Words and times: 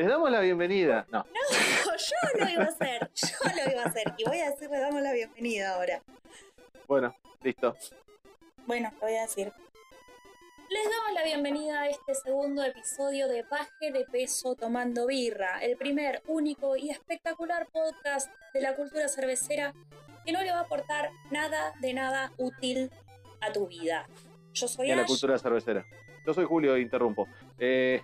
Les 0.00 0.08
damos 0.08 0.30
la 0.30 0.40
bienvenida. 0.40 1.06
No. 1.10 1.18
No, 1.18 1.24
yo 1.98 2.38
lo 2.38 2.50
iba 2.50 2.62
a 2.62 2.68
hacer. 2.68 3.10
Yo 3.14 3.50
lo 3.54 3.70
iba 3.70 3.82
a 3.82 3.84
hacer. 3.84 4.14
Y 4.16 4.24
voy 4.24 4.38
a 4.38 4.50
decir, 4.50 4.70
le 4.70 4.80
damos 4.80 5.02
la 5.02 5.12
bienvenida 5.12 5.74
ahora. 5.74 6.02
Bueno, 6.88 7.14
listo. 7.42 7.76
Bueno, 8.66 8.90
lo 8.94 9.00
voy 9.00 9.16
a 9.16 9.20
decir. 9.20 9.52
Les 10.70 10.84
damos 10.84 11.12
la 11.12 11.22
bienvenida 11.22 11.82
a 11.82 11.88
este 11.90 12.14
segundo 12.14 12.64
episodio 12.64 13.28
de 13.28 13.42
Baje 13.42 13.92
de 13.92 14.06
Peso 14.10 14.54
Tomando 14.54 15.06
Birra, 15.06 15.58
el 15.60 15.76
primer, 15.76 16.22
único 16.28 16.76
y 16.76 16.88
espectacular 16.88 17.68
podcast 17.70 18.30
de 18.54 18.62
la 18.62 18.74
cultura 18.76 19.06
cervecera 19.06 19.74
que 20.24 20.32
no 20.32 20.40
le 20.40 20.50
va 20.50 20.60
a 20.60 20.62
aportar 20.62 21.10
nada 21.30 21.74
de 21.82 21.92
nada 21.92 22.32
útil 22.38 22.90
a 23.42 23.52
tu 23.52 23.66
vida. 23.66 24.08
Yo 24.54 24.66
soy 24.66 24.88
Y 24.88 24.92
a 24.92 24.96
la 24.96 25.04
cultura 25.04 25.38
cervecera. 25.38 25.84
Yo 26.26 26.32
soy 26.32 26.46
Julio, 26.46 26.78
interrumpo. 26.78 27.28
Eh, 27.58 28.00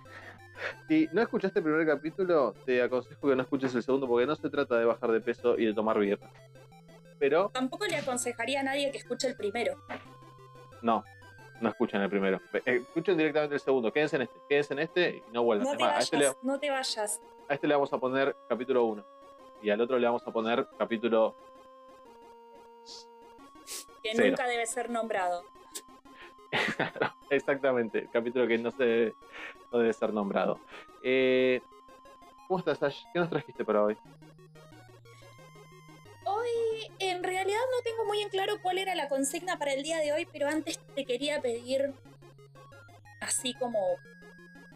si 0.87 1.09
no 1.11 1.21
escuchaste 1.21 1.59
el 1.59 1.63
primer 1.65 1.85
capítulo, 1.85 2.53
te 2.65 2.81
aconsejo 2.81 3.27
que 3.29 3.35
no 3.35 3.41
escuches 3.43 3.73
el 3.75 3.83
segundo 3.83 4.07
porque 4.07 4.25
no 4.25 4.35
se 4.35 4.49
trata 4.49 4.77
de 4.77 4.85
bajar 4.85 5.11
de 5.11 5.21
peso 5.21 5.57
y 5.57 5.65
de 5.65 5.73
tomar 5.73 5.99
birra. 5.99 6.29
Pero 7.19 7.49
Tampoco 7.49 7.85
le 7.85 7.97
aconsejaría 7.97 8.59
a 8.59 8.63
nadie 8.63 8.91
que 8.91 8.97
escuche 8.99 9.27
el 9.27 9.35
primero. 9.35 9.77
no, 10.81 11.03
no 11.59 11.69
escuchen 11.69 12.01
el 12.01 12.09
primero. 12.09 12.39
Eh, 12.53 12.83
escuchen 12.87 13.17
directamente 13.17 13.55
el 13.55 13.61
segundo. 13.61 13.91
Quédense 13.91 14.17
en 14.17 14.21
este, 14.23 14.39
quédense 14.47 14.73
en 14.73 14.79
este 14.79 15.09
y 15.09 15.23
no 15.33 15.43
vuelvan. 15.43 15.65
No 15.65 15.77
te 15.77 15.83
más, 15.83 15.95
a, 15.95 15.99
este 15.99 16.17
le, 16.17 16.25
vayas, 16.27 16.43
no 16.43 16.59
te 16.59 16.69
vayas. 16.69 17.21
a 17.49 17.53
este 17.53 17.67
le 17.67 17.73
vamos 17.73 17.91
a 17.93 17.97
poner 17.97 18.35
capítulo 18.47 18.85
1 18.85 19.05
y 19.63 19.69
al 19.71 19.81
otro 19.81 19.97
le 19.97 20.05
vamos 20.05 20.21
a 20.27 20.31
poner 20.31 20.67
capítulo 20.77 21.35
Que 24.03 24.11
Cero. 24.13 24.29
nunca 24.29 24.47
debe 24.47 24.65
ser 24.67 24.89
nombrado. 24.89 25.43
Exactamente, 27.29 28.07
capítulo 28.13 28.47
que 28.47 28.57
no, 28.57 28.71
se, 28.71 29.15
no 29.71 29.79
debe 29.79 29.93
ser 29.93 30.13
nombrado. 30.13 30.59
Eh, 31.03 31.61
¿Cómo 32.47 32.59
estás, 32.59 32.81
Ash? 32.83 33.03
¿Qué 33.11 33.19
nos 33.19 33.29
trajiste 33.29 33.65
para 33.65 33.83
hoy? 33.83 33.97
Hoy 36.25 36.91
en 36.99 37.23
realidad 37.23 37.59
no 37.71 37.81
tengo 37.83 38.05
muy 38.05 38.21
en 38.21 38.29
claro 38.29 38.53
cuál 38.61 38.77
era 38.77 38.95
la 38.95 39.09
consigna 39.09 39.57
para 39.57 39.73
el 39.73 39.83
día 39.83 39.97
de 39.97 40.13
hoy, 40.13 40.27
pero 40.31 40.47
antes 40.47 40.79
te 40.95 41.05
quería 41.05 41.41
pedir, 41.41 41.93
así 43.19 43.53
como 43.53 43.79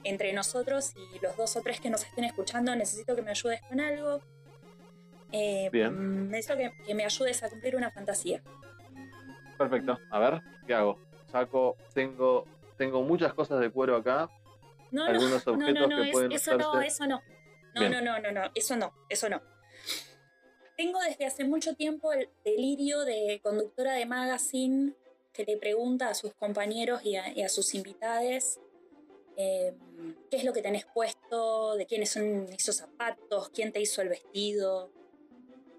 entre 0.03 0.33
nosotros 0.33 0.93
y 0.95 1.19
los 1.19 1.37
dos 1.37 1.55
o 1.55 1.61
tres 1.61 1.79
que 1.79 1.89
nos 1.89 2.03
estén 2.03 2.23
escuchando, 2.23 2.75
necesito 2.75 3.15
que 3.15 3.21
me 3.21 3.31
ayudes 3.31 3.61
con 3.61 3.79
algo. 3.79 4.21
Eh, 5.31 5.69
Bien. 5.71 6.29
Necesito 6.29 6.57
que, 6.57 6.71
que 6.85 6.95
me 6.95 7.05
ayudes 7.05 7.41
a 7.43 7.49
cumplir 7.49 7.75
una 7.75 7.91
fantasía. 7.91 8.41
Perfecto. 9.57 9.97
A 10.09 10.19
ver, 10.19 10.41
¿qué 10.65 10.73
hago? 10.73 10.97
Saco, 11.31 11.77
tengo, 11.93 12.45
tengo 12.77 13.01
muchas 13.03 13.33
cosas 13.33 13.59
de 13.59 13.69
cuero 13.69 13.95
acá. 13.95 14.29
No, 14.91 15.05
Algunos 15.05 15.45
no, 15.47 15.57
no, 15.57 15.65
objetos 15.65 15.89
no, 15.89 15.97
no, 15.97 16.03
que 16.03 16.11
pueden 16.11 16.31
eso 16.31 16.57
no, 16.57 16.81
eso 16.81 17.07
no. 17.07 17.21
No, 17.75 17.89
no, 17.89 18.01
no, 18.01 18.19
no, 18.19 18.31
no, 18.31 18.51
eso 18.53 18.75
no, 18.75 18.93
eso 19.09 19.29
no. 19.29 19.41
Tengo 20.75 20.99
desde 21.01 21.25
hace 21.25 21.43
mucho 21.45 21.75
tiempo 21.75 22.11
el 22.11 22.29
delirio 22.43 23.01
de 23.05 23.39
conductora 23.43 23.93
de 23.93 24.05
magazine 24.05 24.93
que 25.31 25.45
le 25.45 25.57
pregunta 25.57 26.09
a 26.09 26.13
sus 26.13 26.33
compañeros 26.33 27.05
y 27.05 27.15
a, 27.15 27.31
y 27.31 27.43
a 27.43 27.49
sus 27.49 27.73
invitades 27.73 28.59
eh, 29.37 29.73
qué 30.29 30.37
es 30.37 30.43
lo 30.43 30.53
que 30.53 30.61
tenés 30.61 30.85
puesto, 30.85 31.75
de 31.75 31.85
quiénes 31.85 32.11
son 32.11 32.47
esos 32.51 32.75
zapatos, 32.75 33.49
quién 33.49 33.71
te 33.71 33.79
hizo 33.79 34.01
el 34.01 34.09
vestido. 34.09 34.91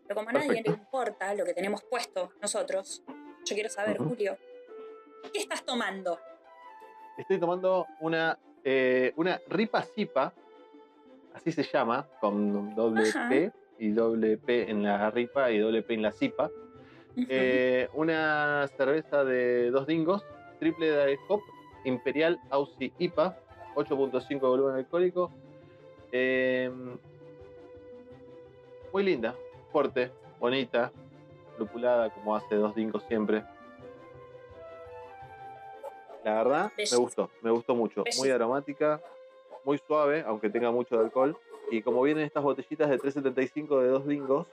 Pero 0.02 0.16
como 0.16 0.30
a 0.30 0.32
nadie 0.32 0.62
le 0.62 0.70
importa 0.70 1.34
lo 1.34 1.44
que 1.44 1.54
tenemos 1.54 1.82
puesto 1.84 2.32
nosotros, 2.40 3.02
yo 3.44 3.54
quiero 3.54 3.68
saber. 3.68 3.98
Julio, 3.98 4.36
¿qué 5.32 5.38
estás 5.40 5.64
tomando? 5.64 6.18
Estoy 7.18 7.38
tomando 7.38 7.86
una, 8.00 8.38
eh, 8.64 9.12
una 9.16 9.40
ripa 9.48 9.82
zipa, 9.82 10.32
así 11.34 11.52
se 11.52 11.62
llama, 11.62 12.06
con 12.20 12.74
doble 12.74 13.08
Ajá. 13.08 13.28
P 13.28 13.52
y 13.78 13.90
doble 13.90 14.36
P 14.36 14.70
en 14.70 14.82
la 14.82 15.10
ripa 15.10 15.50
y 15.50 15.58
doble 15.58 15.82
P 15.82 15.94
en 15.94 16.02
la 16.02 16.12
zipa. 16.12 16.50
Eh, 17.16 17.88
una 17.94 18.66
cerveza 18.76 19.24
de 19.24 19.70
dos 19.70 19.86
dingos, 19.86 20.24
triple 20.58 20.90
de 20.90 21.18
hop, 21.28 21.40
Imperial 21.84 22.40
Aussie 22.50 22.92
IPA, 22.98 23.36
8.5 23.74 24.28
de 24.28 24.36
volumen 24.38 24.76
alcohólico. 24.76 25.30
Eh, 26.12 26.70
muy 28.92 29.02
linda, 29.02 29.34
fuerte, 29.72 30.10
bonita, 30.38 30.92
lupulada 31.58 32.10
como 32.10 32.36
hace 32.36 32.54
dos 32.54 32.74
dingos 32.74 33.02
siempre. 33.08 33.42
La 36.24 36.34
verdad, 36.34 36.72
me 36.76 36.96
gustó, 36.96 37.30
me 37.40 37.50
gustó 37.50 37.74
mucho. 37.74 38.04
Muy 38.18 38.30
aromática, 38.30 39.00
muy 39.64 39.78
suave, 39.78 40.24
aunque 40.26 40.50
tenga 40.50 40.70
mucho 40.70 40.96
de 40.96 41.04
alcohol. 41.04 41.36
Y 41.70 41.82
como 41.82 42.02
vienen 42.02 42.24
estas 42.24 42.42
botellitas 42.42 42.88
de 42.90 42.98
3.75 42.98 43.80
de 43.80 43.88
dos 43.88 44.06
dingos, 44.06 44.46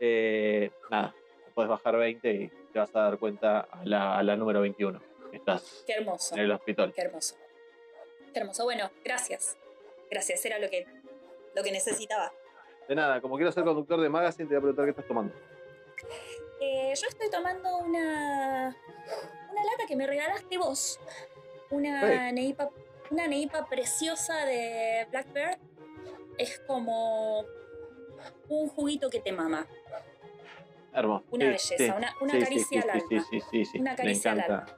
eh, 0.00 0.70
nada, 0.90 1.14
puedes 1.54 1.70
bajar 1.70 1.96
20 1.96 2.30
y 2.30 2.48
te 2.72 2.78
vas 2.78 2.94
a 2.94 3.00
dar 3.00 3.18
cuenta 3.18 3.60
a 3.60 3.84
la, 3.84 4.18
a 4.18 4.22
la 4.22 4.36
número 4.36 4.60
21. 4.60 5.00
que 5.30 5.36
Estás 5.36 5.84
Qué 5.86 5.94
hermoso. 5.94 6.34
en 6.34 6.42
el 6.42 6.52
hospital. 6.52 6.92
Qué 6.92 7.02
hermoso. 7.02 7.36
Qué 8.32 8.40
hermoso. 8.40 8.64
Bueno, 8.64 8.90
gracias. 9.04 9.56
Gracias, 10.10 10.44
era 10.44 10.58
lo 10.58 10.68
que, 10.68 10.86
lo 11.54 11.62
que 11.62 11.72
necesitaba. 11.72 12.32
De 12.88 12.94
nada, 12.94 13.20
como 13.20 13.36
quiero 13.36 13.50
ser 13.50 13.64
conductor 13.64 14.00
de 14.00 14.08
magazine, 14.08 14.48
te 14.48 14.54
voy 14.54 14.58
a 14.58 14.60
preguntar 14.60 14.84
qué 14.84 14.90
estás 14.90 15.06
tomando. 15.06 15.34
Eh, 16.60 16.92
yo 16.94 17.08
estoy 17.08 17.30
tomando 17.30 17.78
una, 17.78 18.76
una 19.56 19.64
lata 19.70 19.86
que 19.86 19.96
me 19.96 20.06
regalaste 20.06 20.58
vos. 20.58 21.00
Una 21.70 22.30
neipa, 22.32 22.70
una 23.10 23.26
neipa 23.26 23.66
preciosa 23.66 24.44
de 24.44 25.06
Blackbird. 25.10 25.58
Es 26.38 26.60
como 26.66 27.44
un 28.48 28.68
juguito 28.68 29.08
que 29.08 29.20
te 29.20 29.32
mama. 29.32 29.66
Hermoso. 30.92 31.24
Una 31.30 31.44
Sí, 31.58 31.74
belleza, 31.74 31.76
sí. 31.76 31.90
una, 31.96 32.14
una 32.20 32.38
caricia 32.44 32.80
al 32.82 33.00
sí, 33.00 33.06
alma. 33.14 33.26
Sí, 33.30 33.40
sí, 33.50 33.64
sí, 33.64 33.78
Una 33.78 33.90
Le 33.92 33.96
caricia 33.96 34.32
al 34.32 34.38
encanta. 34.40 34.76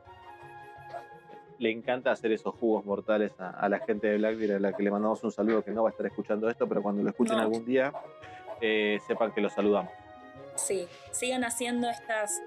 Le 1.58 1.70
encanta 1.72 2.12
hacer 2.12 2.30
esos 2.32 2.54
jugos 2.54 2.84
mortales 2.84 3.32
a, 3.40 3.50
a 3.50 3.68
la 3.68 3.80
gente 3.80 4.06
de 4.06 4.16
Blackbeard, 4.18 4.52
a 4.56 4.60
la 4.60 4.72
que 4.72 4.82
le 4.84 4.90
mandamos 4.92 5.22
un 5.24 5.32
saludo 5.32 5.64
que 5.64 5.72
no 5.72 5.82
va 5.82 5.88
a 5.88 5.92
estar 5.92 6.06
escuchando 6.06 6.48
esto, 6.48 6.68
pero 6.68 6.82
cuando 6.82 7.02
lo 7.02 7.10
escuchen 7.10 7.36
No. 7.36 7.42
algún 7.42 7.64
día, 7.64 7.92
eh, 8.60 8.98
sepan 9.08 9.32
que 9.32 9.40
los 9.40 9.52
saludamos. 9.52 9.92
Sí, 10.54 10.86
sigan 11.10 11.42
haciendo 11.44 11.88
estas 11.88 12.40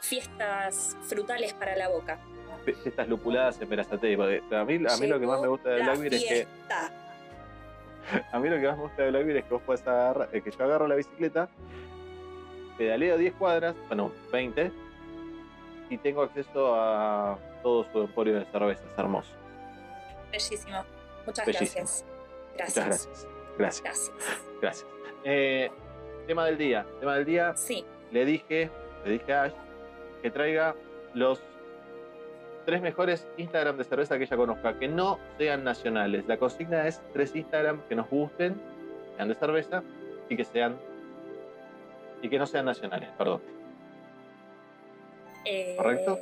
fiestas 0.00 0.96
frutales 1.02 1.52
para 1.54 1.76
la 1.76 1.88
boca. 1.88 2.18
Fe- 2.64 2.76
Estas 2.84 3.08
lupuladas 3.08 3.60
en 3.60 3.68
Berazategui, 3.68 4.16
porque 4.16 4.42
A 4.54 4.64
mí, 4.64 4.74
a 4.88 4.96
mí 4.96 5.06
lo 5.06 5.18
que 5.20 5.26
más 5.26 5.40
me 5.40 5.48
gusta 5.48 5.70
de 5.70 5.82
Blackbeard 5.82 6.14
es 6.14 6.24
que. 6.24 6.46
A 8.32 8.38
mí 8.38 8.48
lo 8.48 8.56
que 8.58 8.66
más 8.66 8.76
me 8.76 8.82
gusta 8.84 9.02
de 9.02 9.10
Blackbeard 9.10 9.36
es 9.38 9.44
que 9.44 9.54
vos 9.54 9.62
podés 9.62 9.86
agarrar, 9.86 10.28
eh, 10.32 10.40
que 10.42 10.50
yo 10.50 10.64
agarro 10.64 10.88
la 10.88 10.94
bicicleta, 10.96 11.48
pedaleo 12.78 13.16
10 13.18 13.34
cuadras, 13.34 13.74
bueno, 13.88 14.10
20, 14.32 14.72
y 15.90 15.98
tengo 15.98 16.22
acceso 16.22 16.74
a 16.74 17.38
todo 17.62 17.84
su 17.92 18.00
emporio 18.00 18.38
de 18.38 18.44
cervezas, 18.46 18.84
hermoso. 18.96 19.30
Bellísimo. 20.32 20.84
Muchas 21.26 21.46
Bellísimo. 21.46 21.84
gracias. 21.84 22.04
Gracias. 22.56 22.86
Muchas 22.86 22.86
gracias. 22.86 23.26
Gracias, 23.58 23.82
Gracias. 23.82 24.12
gracias. 24.60 24.86
Eh, 25.24 25.70
tema 26.26 26.46
del 26.46 26.56
día. 26.56 26.86
Tema 27.00 27.14
del 27.16 27.24
día, 27.26 27.54
Sí, 27.56 27.84
le 28.10 28.24
dije, 28.24 28.70
le 29.04 29.10
dije 29.12 29.32
a 29.34 29.42
Ash 29.44 29.52
que 30.22 30.30
traiga 30.30 30.74
los 31.14 31.42
tres 32.66 32.82
mejores 32.82 33.26
Instagram 33.36 33.76
de 33.78 33.84
cerveza 33.84 34.18
que 34.18 34.24
ella 34.24 34.36
conozca, 34.36 34.78
que 34.78 34.88
no 34.88 35.18
sean 35.38 35.64
nacionales. 35.64 36.26
La 36.26 36.36
consigna 36.38 36.86
es 36.86 37.02
tres 37.12 37.34
Instagram 37.34 37.86
que 37.88 37.94
nos 37.94 38.08
gusten, 38.08 38.60
sean 39.16 39.28
de 39.28 39.34
cerveza 39.34 39.82
y 40.28 40.36
que 40.36 40.44
sean 40.44 40.78
y 42.22 42.28
que 42.28 42.38
no 42.38 42.46
sean 42.46 42.66
nacionales, 42.66 43.08
perdón. 43.16 43.42
eh, 45.44 45.74
¿Correcto? 45.76 46.18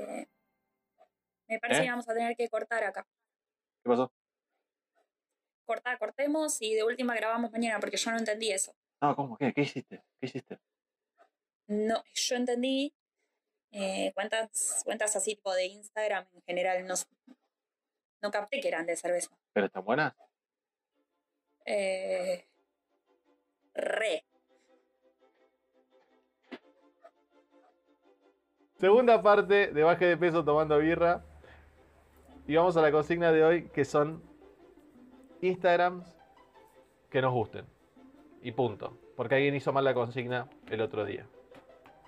Me 1.48 1.58
parece 1.58 1.80
¿Eh? 1.80 1.84
que 1.84 1.90
vamos 1.90 2.08
a 2.08 2.14
tener 2.14 2.36
que 2.36 2.48
cortar 2.48 2.84
acá. 2.84 3.04
¿Qué 3.82 3.90
pasó? 3.90 4.12
Cortar, 5.66 5.98
cortemos 5.98 6.62
y 6.62 6.74
de 6.74 6.84
última 6.84 7.14
grabamos 7.14 7.50
mañana 7.50 7.78
porque 7.80 7.96
yo 7.96 8.10
no 8.10 8.18
entendí 8.18 8.50
eso. 8.52 8.74
No, 9.02 9.14
¿cómo? 9.16 9.36
¿Qué? 9.36 9.52
¿Qué 9.52 9.62
hiciste? 9.62 10.02
¿Qué 10.20 10.26
hiciste? 10.26 10.58
No, 11.66 12.02
yo 12.14 12.36
entendí 12.36 12.94
eh, 13.72 14.12
cuentas, 14.14 14.82
cuentas 14.84 15.14
así 15.16 15.34
tipo 15.34 15.52
de 15.54 15.66
Instagram 15.66 16.26
en 16.34 16.42
general. 16.42 16.86
No, 16.86 16.94
no 18.22 18.30
capté 18.30 18.60
que 18.60 18.68
eran 18.68 18.86
de 18.86 18.96
cerveza. 18.96 19.30
¿Pero 19.52 19.66
están 19.66 19.84
buenas? 19.84 20.14
Eh, 21.64 22.46
re. 23.74 24.24
Segunda 28.78 29.20
parte 29.22 29.72
de 29.72 29.82
baje 29.82 30.06
de 30.06 30.16
peso 30.16 30.44
tomando 30.44 30.78
birra. 30.78 31.24
Y 32.46 32.56
vamos 32.56 32.76
a 32.76 32.80
la 32.80 32.90
consigna 32.90 33.30
de 33.32 33.44
hoy 33.44 33.68
que 33.68 33.84
son 33.84 34.22
Instagrams 35.42 36.06
que 37.10 37.20
nos 37.20 37.32
gusten. 37.32 37.66
Y 38.40 38.52
punto. 38.52 38.96
Porque 39.16 39.34
alguien 39.34 39.54
hizo 39.54 39.72
mal 39.72 39.84
la 39.84 39.94
consigna 39.94 40.48
el 40.70 40.80
otro 40.80 41.04
día. 41.04 41.26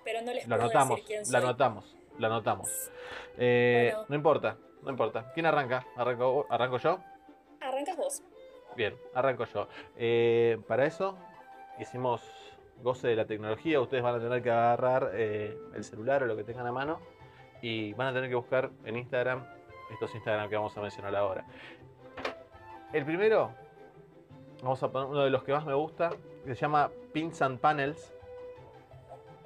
Pero 0.03 0.21
no 0.21 0.33
les 0.33 0.47
Lo 0.47 0.55
puedo 0.55 0.63
anotamos, 0.69 0.95
decir 0.97 1.05
quién 1.07 1.19
la 1.19 1.25
soy. 1.39 1.49
anotamos, 1.49 1.97
la 2.17 2.27
anotamos. 2.27 2.91
Eh, 3.37 3.89
Bueno. 3.93 4.05
No 4.09 4.15
importa, 4.15 4.57
no 4.83 4.89
importa. 4.89 5.31
¿Quién 5.33 5.45
arranca? 5.45 5.85
¿Arranco, 5.95 6.45
¿Arranco 6.49 6.77
yo? 6.77 6.99
Arrancas 7.59 7.97
vos. 7.97 8.23
Bien, 8.75 8.95
arranco 9.13 9.45
yo. 9.45 9.67
Eh, 9.97 10.59
para 10.67 10.85
eso 10.85 11.17
hicimos 11.79 12.21
goce 12.81 13.07
de 13.09 13.15
la 13.15 13.25
tecnología. 13.25 13.79
Ustedes 13.79 14.01
van 14.03 14.15
a 14.15 14.19
tener 14.19 14.41
que 14.41 14.49
agarrar 14.49 15.11
eh, 15.13 15.55
el 15.75 15.83
celular 15.83 16.23
o 16.23 16.25
lo 16.25 16.35
que 16.35 16.43
tengan 16.43 16.65
a 16.67 16.71
mano 16.71 16.99
y 17.61 17.93
van 17.93 18.07
a 18.07 18.13
tener 18.13 18.29
que 18.29 18.35
buscar 18.35 18.71
en 18.85 18.97
Instagram 18.97 19.45
estos 19.91 20.15
Instagram 20.15 20.49
que 20.49 20.55
vamos 20.55 20.75
a 20.77 20.81
mencionar 20.81 21.15
ahora. 21.15 21.45
El 22.93 23.05
primero, 23.05 23.51
vamos 24.63 24.81
a 24.83 24.91
poner 24.91 25.09
uno 25.09 25.23
de 25.23 25.29
los 25.29 25.43
que 25.43 25.51
más 25.53 25.65
me 25.65 25.73
gusta, 25.73 26.09
que 26.45 26.55
se 26.55 26.61
llama 26.61 26.89
Pins 27.13 27.41
and 27.41 27.59
Panels. 27.59 28.13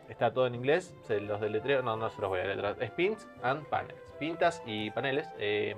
Está 0.10 0.34
todo 0.34 0.48
en 0.48 0.56
inglés, 0.56 0.94
se 1.04 1.20
los 1.20 1.42
deletreo, 1.42 1.82
no, 1.82 1.98
no 1.98 2.10
se 2.10 2.22
los 2.22 2.30
voy 2.30 2.40
a 2.40 2.44
deletrear. 2.44 2.82
Es 2.82 2.92
Pins 2.92 3.28
and 3.42 3.66
Panels, 3.68 4.14
pintas 4.20 4.62
y 4.66 4.92
paneles. 4.92 5.28
Eh, 5.40 5.76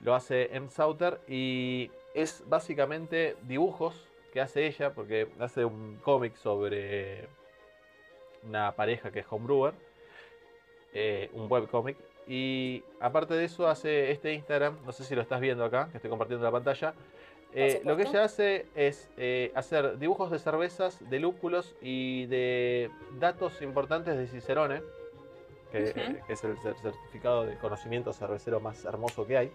lo 0.00 0.14
hace 0.14 0.54
M. 0.54 0.68
Sauter 0.70 1.20
y 1.28 1.90
es 2.14 2.44
básicamente 2.46 3.36
dibujos 3.42 4.08
que 4.32 4.40
hace 4.40 4.66
ella, 4.66 4.94
porque 4.94 5.28
hace 5.38 5.64
un 5.64 5.96
cómic 6.02 6.34
sobre 6.36 7.28
una 8.42 8.72
pareja 8.72 9.10
que 9.10 9.20
es 9.20 9.26
homebrewer, 9.28 9.74
eh, 10.94 11.30
un 11.34 11.50
webcómic. 11.50 11.96
Y 12.26 12.82
aparte 13.00 13.34
de 13.34 13.44
eso 13.44 13.68
hace 13.68 14.10
este 14.10 14.32
Instagram, 14.32 14.78
no 14.84 14.92
sé 14.92 15.04
si 15.04 15.14
lo 15.14 15.22
estás 15.22 15.40
viendo 15.40 15.64
acá, 15.64 15.88
que 15.90 15.98
estoy 15.98 16.10
compartiendo 16.10 16.44
la 16.44 16.52
pantalla. 16.52 16.94
Eh, 17.54 17.82
lo 17.84 17.96
que 17.96 18.04
ella 18.04 18.24
hace 18.24 18.66
es 18.74 19.10
eh, 19.16 19.52
hacer 19.54 19.98
dibujos 19.98 20.30
de 20.30 20.38
cervezas, 20.38 20.98
de 21.10 21.20
lúpulos 21.20 21.74
y 21.82 22.26
de 22.26 22.90
datos 23.18 23.60
importantes 23.60 24.16
de 24.16 24.26
Cicerone, 24.26 24.82
que, 25.70 26.20
que 26.26 26.32
es 26.32 26.44
el 26.44 26.56
certificado 26.58 27.44
de 27.44 27.56
conocimiento 27.58 28.12
cervecero 28.12 28.60
más 28.60 28.84
hermoso 28.84 29.26
que 29.26 29.36
hay. 29.36 29.52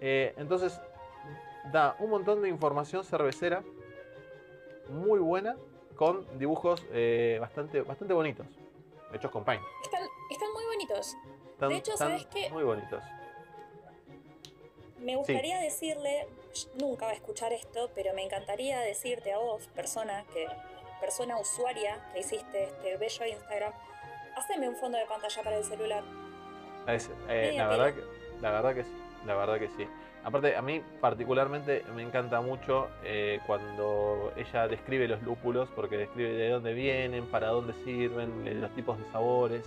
entonces 0.00 0.80
da 1.72 1.96
un 1.98 2.10
montón 2.10 2.42
de 2.42 2.48
información 2.48 3.04
cervecera 3.04 3.62
muy 4.88 5.18
buena 5.18 5.56
con 5.96 6.38
dibujos 6.38 6.84
eh, 6.92 7.38
bastante, 7.40 7.82
bastante 7.82 8.14
bonitos, 8.14 8.46
hechos 9.12 9.30
con 9.30 9.44
Paint. 9.44 9.62
Están, 9.82 10.52
muy 10.52 10.64
bonitos. 10.64 11.16
de 11.58 11.76
hecho, 11.76 11.96
¿sabes 11.96 12.26
qué? 12.26 12.50
Muy 12.50 12.62
bonitos. 12.62 13.02
Me 15.00 15.16
gustaría 15.16 15.60
decirle, 15.60 16.28
nunca 16.74 17.06
va 17.06 17.12
a 17.12 17.14
escuchar 17.14 17.52
esto, 17.52 17.90
pero 17.94 18.12
me 18.14 18.24
encantaría 18.24 18.80
decirte 18.80 19.32
a 19.32 19.38
vos, 19.38 19.68
persona 19.74 20.24
que 20.32 20.46
persona 21.00 21.38
usuaria 21.38 21.98
que 22.12 22.20
hiciste 22.20 22.64
este 22.64 22.96
bello 22.96 23.26
Instagram, 23.26 23.72
haceme 24.36 24.68
un 24.68 24.76
fondo 24.76 24.98
de 24.98 25.06
pantalla 25.06 25.42
para 25.42 25.56
el 25.58 25.64
celular. 25.64 26.02
Eh, 27.28 27.54
la, 27.56 27.68
verdad 27.68 27.94
que, 27.94 28.02
la 28.40 28.50
verdad 28.50 28.74
que 28.74 28.82
sí, 28.82 29.02
la 29.26 29.34
verdad 29.34 29.58
que 29.58 29.68
sí. 29.68 29.86
Aparte, 30.24 30.56
a 30.56 30.62
mí 30.62 30.82
particularmente 31.00 31.84
me 31.94 32.02
encanta 32.02 32.40
mucho 32.40 32.88
eh, 33.04 33.40
cuando 33.46 34.32
ella 34.36 34.66
describe 34.66 35.06
los 35.06 35.22
lúpulos, 35.22 35.68
porque 35.74 35.96
describe 35.96 36.32
de 36.32 36.50
dónde 36.50 36.72
vienen, 36.74 37.26
para 37.26 37.48
dónde 37.48 37.72
sirven, 37.84 38.46
eh, 38.46 38.54
los 38.54 38.70
tipos 38.74 38.98
de 38.98 39.04
sabores, 39.12 39.64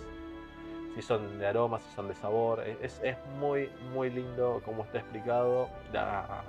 si 0.94 1.02
son 1.02 1.38
de 1.38 1.46
aroma, 1.46 1.80
si 1.80 1.94
son 1.94 2.08
de 2.08 2.14
sabor. 2.14 2.64
Es, 2.82 3.00
muy, 3.38 3.70
muy 3.92 4.10
lindo 4.10 4.60
como 4.64 4.84
está 4.84 4.98
explicado. 4.98 5.68
La, 5.92 6.44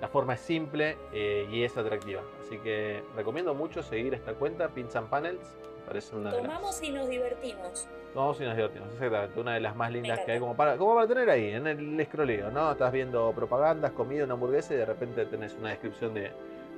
la 0.00 0.08
forma 0.08 0.34
es 0.34 0.40
simple 0.40 0.96
eh, 1.12 1.48
y 1.50 1.62
es 1.64 1.76
atractiva. 1.76 2.22
Así 2.40 2.58
que 2.58 3.02
recomiendo 3.16 3.54
mucho 3.54 3.82
seguir 3.82 4.14
esta 4.14 4.34
cuenta, 4.34 4.68
Pins 4.68 4.94
and 4.96 5.08
Panels. 5.08 5.56
Parece 5.86 6.16
una 6.16 6.30
Tomamos 6.30 6.82
y 6.82 6.90
nos 6.90 7.08
divertimos. 7.08 7.88
Tomamos 8.12 8.40
y 8.40 8.44
nos 8.44 8.56
divertimos, 8.56 8.92
exactamente. 8.92 9.40
Una 9.40 9.54
de 9.54 9.60
las 9.60 9.74
más 9.74 9.90
lindas 9.90 10.20
que 10.20 10.32
hay 10.32 10.38
como 10.38 10.54
para, 10.54 10.76
como 10.76 10.94
para 10.94 11.08
tener 11.08 11.30
ahí, 11.30 11.50
en 11.50 11.66
el 11.66 11.98
escroleo, 11.98 12.50
¿no? 12.50 12.72
Estás 12.72 12.92
viendo 12.92 13.32
propagandas, 13.32 13.92
comida, 13.92 14.24
una 14.24 14.34
hamburguesa 14.34 14.74
y 14.74 14.76
de 14.76 14.86
repente 14.86 15.24
tenés 15.26 15.54
una 15.54 15.70
descripción 15.70 16.14
de, 16.14 16.30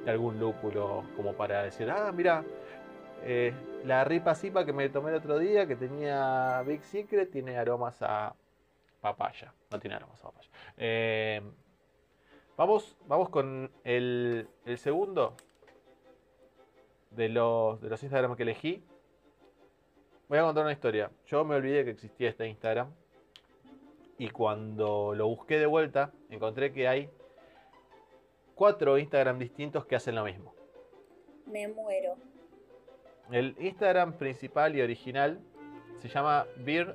algún 0.06 0.38
lúpulo 0.38 1.04
como 1.16 1.34
para 1.34 1.64
decir, 1.64 1.90
ah, 1.90 2.10
mira, 2.12 2.42
eh, 3.22 3.52
la 3.84 4.04
ripa 4.04 4.34
sipa 4.34 4.64
que 4.64 4.72
me 4.72 4.88
tomé 4.88 5.10
el 5.10 5.16
otro 5.16 5.38
día, 5.38 5.66
que 5.66 5.76
tenía 5.76 6.62
Big 6.66 6.82
Secret, 6.84 7.30
tiene 7.30 7.58
aromas 7.58 8.00
a 8.00 8.34
papaya. 9.00 9.52
No 9.70 9.78
tiene 9.78 9.96
aromas 9.96 10.20
a 10.20 10.30
papaya. 10.30 10.48
Eh, 10.76 11.42
vamos, 12.60 12.94
vamos 13.06 13.30
con 13.30 13.70
el, 13.84 14.46
el 14.66 14.76
segundo 14.76 15.34
de 17.10 17.30
los, 17.30 17.80
de 17.80 17.88
los 17.88 18.02
Instagram 18.02 18.36
que 18.36 18.42
elegí. 18.42 18.84
Voy 20.28 20.38
a 20.38 20.42
contar 20.42 20.64
una 20.64 20.72
historia. 20.72 21.10
Yo 21.26 21.42
me 21.42 21.54
olvidé 21.54 21.84
que 21.84 21.90
existía 21.92 22.28
este 22.28 22.46
Instagram. 22.46 22.92
Y 24.18 24.28
cuando 24.28 25.14
lo 25.14 25.26
busqué 25.28 25.58
de 25.58 25.64
vuelta, 25.64 26.12
encontré 26.28 26.70
que 26.70 26.86
hay 26.86 27.08
cuatro 28.54 28.98
Instagram 28.98 29.38
distintos 29.38 29.86
que 29.86 29.96
hacen 29.96 30.14
lo 30.14 30.24
mismo. 30.24 30.54
Me 31.46 31.66
muero. 31.66 32.16
El 33.32 33.56
Instagram 33.58 34.12
principal 34.12 34.76
y 34.76 34.82
original 34.82 35.40
se 36.02 36.08
llama 36.10 36.46
Beer, 36.58 36.94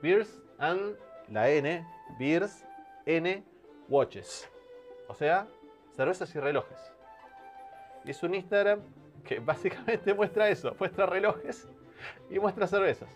Beers 0.00 0.40
and 0.58 0.96
la 1.28 1.50
N, 1.50 1.84
Beers 2.20 2.64
N 3.04 3.42
Watches. 3.88 4.51
O 5.12 5.14
sea, 5.14 5.46
cervezas 5.94 6.34
y 6.34 6.40
relojes. 6.40 6.78
Y 8.02 8.12
es 8.12 8.22
un 8.22 8.34
Instagram 8.34 8.80
que 9.22 9.40
básicamente 9.50 10.14
muestra 10.14 10.48
eso, 10.48 10.74
muestra 10.78 11.04
relojes 11.04 11.68
y 12.30 12.38
muestra 12.38 12.66
cervezas. 12.66 13.10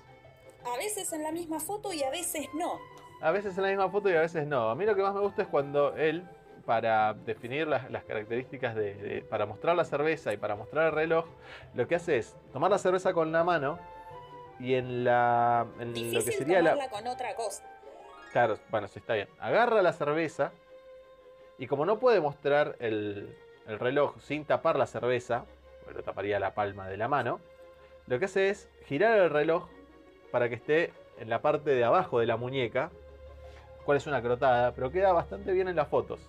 A 0.67 0.77
veces 0.77 1.11
en 1.15 1.23
la 1.23 1.33
misma 1.33 1.59
foto 1.59 1.95
y 1.95 2.03
a 2.03 2.11
veces 2.11 2.49
no. 2.53 2.79
A 3.23 3.31
veces 3.31 3.57
en 3.57 3.63
la 3.63 3.71
misma 3.71 3.89
foto 3.89 4.11
y 4.11 4.13
a 4.13 4.21
veces 4.21 4.47
no. 4.47 4.69
A 4.69 4.75
mí 4.75 4.85
lo 4.85 4.95
que 4.95 5.01
más 5.01 5.15
me 5.15 5.21
gusta 5.21 5.41
es 5.41 5.49
cuando 5.49 5.97
él, 5.97 6.29
para 6.67 7.15
definir 7.15 7.67
las, 7.67 8.05
características 8.05 8.75
de, 8.75 9.25
para 9.31 9.47
mostrar 9.47 9.75
la 9.75 9.87
cerveza 9.87 10.35
y 10.35 10.37
para 10.37 10.55
mostrar 10.55 10.89
el 10.89 10.93
reloj, 10.93 11.25
lo 11.73 11.89
que 11.89 11.95
hace 11.95 12.19
es 12.19 12.37
tomar 12.53 12.71
la 12.71 12.79
cerveza 12.79 13.15
con 13.15 13.33
la 13.33 13.43
mano 13.43 13.79
y 14.61 14.75
en 14.75 15.03
la 15.03 15.67
en 15.81 16.13
lo 16.13 16.23
que 16.23 16.33
sería 16.33 16.61
la 16.61 16.91
con 16.91 17.07
otra 17.07 17.35
cosa. 17.35 17.65
Claro, 18.33 18.59
bueno, 18.71 18.87
sí 18.87 18.99
está 18.99 19.15
bien. 19.15 19.29
Agarra 19.39 19.81
la 19.81 19.95
cerveza 19.95 20.53
y 21.59 21.67
como 21.67 21.87
no 21.87 21.99
puede 21.99 22.21
mostrar 22.21 22.77
el, 22.81 23.35
el 23.67 23.79
reloj 23.79 24.15
sin 24.21 24.45
tapar 24.45 24.77
la 24.77 24.87
cerveza, 24.87 25.45
lo 25.93 26.03
taparía 26.03 26.39
la 26.39 26.55
palma 26.55 26.89
de 26.89 26.97
la 26.97 27.09
mano, 27.09 27.41
lo 28.07 28.19
que 28.19 28.27
hace 28.27 28.51
es 28.51 28.69
girar 28.87 29.19
el 29.19 29.31
reloj 29.31 29.69
para 30.31 30.49
que 30.49 30.57
esté 30.57 30.93
en 31.19 31.31
la 31.31 31.41
parte 31.41 31.71
de 31.71 31.85
abajo 31.85 32.21
de 32.21 32.27
la 32.27 32.37
muñeca, 32.37 32.91
cual 33.85 33.97
es 33.97 34.07
una 34.07 34.23
crotada, 34.23 34.73
pero 34.73 34.91
queda 34.91 35.13
bastante 35.13 35.53
bien 35.53 35.69
en 35.69 35.77
las 35.77 35.89
fotos. 35.89 36.21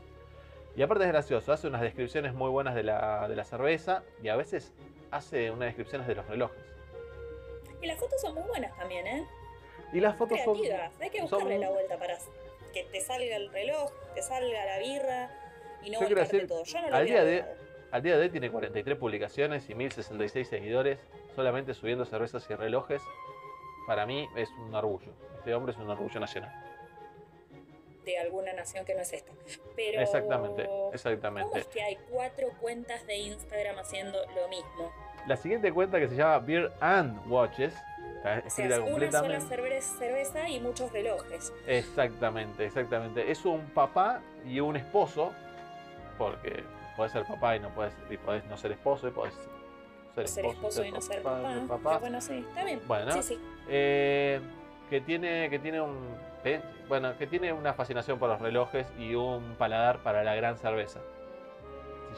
Y 0.75 0.83
aparte 0.83 1.05
es 1.05 1.09
gracioso, 1.09 1.51
hace 1.51 1.67
unas 1.67 1.81
descripciones 1.81 2.33
muy 2.33 2.49
buenas 2.49 2.75
de 2.75 2.83
la, 2.83 3.43
cerveza 3.43 4.03
y 4.21 4.29
a 4.29 4.35
veces 4.35 4.73
hace 5.11 5.49
unas 5.49 5.67
descripciones 5.67 6.07
de 6.07 6.15
los 6.15 6.27
relojes. 6.27 6.63
Y 7.81 7.87
las 7.87 7.99
fotos 7.99 8.21
son 8.21 8.35
muy 8.35 8.43
buenas 8.43 8.75
también, 8.77 9.07
¿eh? 9.07 9.27
Y 9.93 9.99
las 9.99 10.15
fotos 10.15 10.39
son. 10.43 10.57
Hay 10.99 11.09
que 11.09 11.21
buscarle 11.21 11.57
la 11.59 11.69
vuelta 11.69 11.97
para 11.97 12.17
que 12.73 12.83
te 12.83 13.01
salga 13.01 13.35
el 13.35 13.51
reloj, 13.51 13.91
te 14.15 14.21
salga 14.21 14.65
la 14.65 14.79
birra 14.79 15.29
y 15.83 15.89
no 15.89 15.99
todo. 15.99 16.63
Yo 16.63 16.81
no 16.81 16.89
lo 16.89 16.95
al, 16.95 17.05
día 17.05 17.23
de, 17.23 17.45
al 17.91 18.01
día 18.01 18.17
de 18.17 18.23
hoy 18.23 18.29
tiene 18.29 18.49
43 18.49 18.97
publicaciones 18.97 19.69
y 19.69 19.75
1066 19.75 20.47
seguidores 20.47 20.99
solamente 21.37 21.75
subiendo 21.75 22.03
cervezas 22.03 22.49
y 22.49 22.55
relojes, 22.55 23.01
para 23.85 24.07
mí 24.07 24.27
es 24.35 24.49
un 24.59 24.73
orgullo. 24.73 25.13
Este 25.37 25.53
hombre 25.53 25.71
es 25.71 25.77
un 25.77 25.87
orgullo 25.87 26.19
nacional. 26.19 26.51
De 28.03 28.17
alguna 28.17 28.53
nación 28.53 28.83
que 28.85 28.95
no 28.95 29.01
es 29.01 29.13
esta. 29.13 29.31
Pero, 29.75 30.01
exactamente, 30.01 30.67
exactamente. 30.93 31.49
¿Cómo 31.49 31.61
es 31.61 31.67
que 31.67 31.81
hay 31.83 31.97
cuatro 32.09 32.49
cuentas 32.59 33.05
de 33.05 33.17
Instagram 33.17 33.77
haciendo 33.77 34.19
lo 34.33 34.47
mismo? 34.47 34.91
La 35.27 35.37
siguiente 35.37 35.71
cuenta 35.71 35.99
que 35.99 36.07
se 36.07 36.15
llama 36.15 36.39
Beer 36.39 36.71
and 36.79 37.31
Watches. 37.31 37.75
Está 38.17 38.39
escrita 38.39 38.79
completamente. 38.81 39.37
Una 39.37 39.81
sola 39.81 39.81
cerveza 39.81 40.49
y 40.49 40.59
muchos 40.59 40.91
relojes. 40.91 41.53
Exactamente, 41.65 42.65
exactamente. 42.65 43.31
Es 43.31 43.45
un 43.45 43.61
papá 43.69 44.21
y 44.45 44.59
un 44.59 44.75
esposo, 44.75 45.33
porque 46.17 46.63
puedes 46.95 47.13
ser 47.13 47.25
papá 47.25 47.55
y 47.55 47.59
no 47.59 47.69
puedes, 47.69 47.93
y 48.09 48.17
podés 48.17 48.45
no 48.45 48.57
ser 48.57 48.71
esposo 48.71 49.07
y 49.07 49.11
puedes 49.11 49.33
ser, 50.15 50.45
esposo, 50.45 50.83
y 50.83 50.91
no 50.91 51.01
ser 51.01 51.21
papá. 51.21 51.99
Bueno, 51.99 52.19
sí, 52.21 52.45
está 52.47 52.63
bien. 52.63 52.81
Bueno, 52.87 53.11
sí, 53.11 53.21
sí. 53.21 53.39
Eh, 53.67 54.41
que 54.89 55.01
tiene, 55.01 55.49
que 55.49 55.59
tiene 55.59 55.81
un 55.81 56.27
bueno, 56.87 57.17
que 57.17 57.27
tiene 57.27 57.51
una 57.51 57.73
fascinación 57.73 58.19
por 58.19 58.29
los 58.29 58.39
relojes 58.39 58.87
y 58.97 59.15
un 59.15 59.55
paladar 59.57 59.99
para 59.99 60.23
la 60.23 60.35
gran 60.35 60.57
cerveza. 60.57 60.99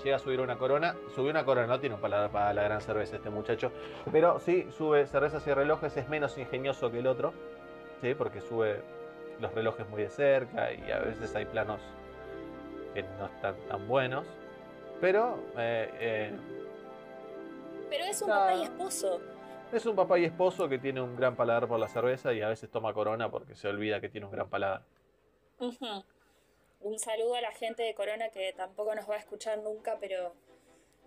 Llega 0.04 0.16
a 0.16 0.20
subir 0.20 0.40
una 0.40 0.58
corona, 0.58 0.96
sube 1.14 1.30
una 1.30 1.44
corona, 1.44 1.68
no 1.68 1.80
tiene 1.80 1.96
un 1.96 2.02
paladar 2.02 2.32
para 2.32 2.54
la 2.54 2.64
gran 2.64 2.82
cerveza 2.82 3.18
este 3.18 3.30
muchacho, 3.30 3.72
pero 4.12 4.40
sí 4.40 4.68
sube 4.72 5.06
cervezas 5.08 5.46
y 5.46 5.54
relojes, 5.54 5.98
es 5.98 6.08
menos 6.08 6.38
ingenioso 6.38 6.90
que 6.90 7.00
el 7.00 7.08
otro, 7.08 7.34
¿sí? 8.02 8.16
porque 8.16 8.40
sube 8.40 8.82
los 9.40 9.54
relojes 9.54 9.88
muy 9.90 10.04
de 10.04 10.10
cerca 10.10 10.72
y 10.72 10.90
a 10.92 11.00
veces 11.00 11.36
hay 11.36 11.46
planos 11.46 11.82
que 12.94 13.04
no 13.04 13.26
están 13.26 13.56
tan 13.68 13.88
buenos, 13.88 14.26
pero 15.02 15.38
eh, 15.58 15.90
eh, 16.00 16.38
pero 17.90 18.06
es 18.06 18.22
un 18.22 18.30
papá 18.30 18.56
y 18.56 18.64
esposo. 18.64 19.22
Es 19.72 19.86
un 19.86 19.96
papá 19.96 20.20
y 20.20 20.26
esposo 20.26 20.70
que 20.70 20.80
tiene 20.80 21.02
un 21.02 21.16
gran 21.16 21.36
paladar 21.36 21.68
por 21.68 21.80
la 21.80 21.88
cerveza 21.88 22.34
y 22.34 22.42
a 22.42 22.50
veces 22.50 22.70
toma 22.70 22.94
corona 22.94 23.30
porque 23.30 23.56
se 23.56 23.68
olvida 23.68 24.00
que 24.00 24.10
tiene 24.10 24.26
un 24.26 24.32
gran 24.32 24.50
paladar. 24.50 24.84
Un 26.82 27.00
saludo 27.00 27.36
a 27.36 27.42
la 27.42 27.52
gente 27.52 27.84
de 27.84 27.94
Corona 27.94 28.30
que 28.30 28.54
tampoco 28.54 28.96
nos 28.96 29.10
va 29.10 29.16
a 29.16 29.20
escuchar 29.20 29.60
nunca, 29.60 29.98
pero... 30.00 30.34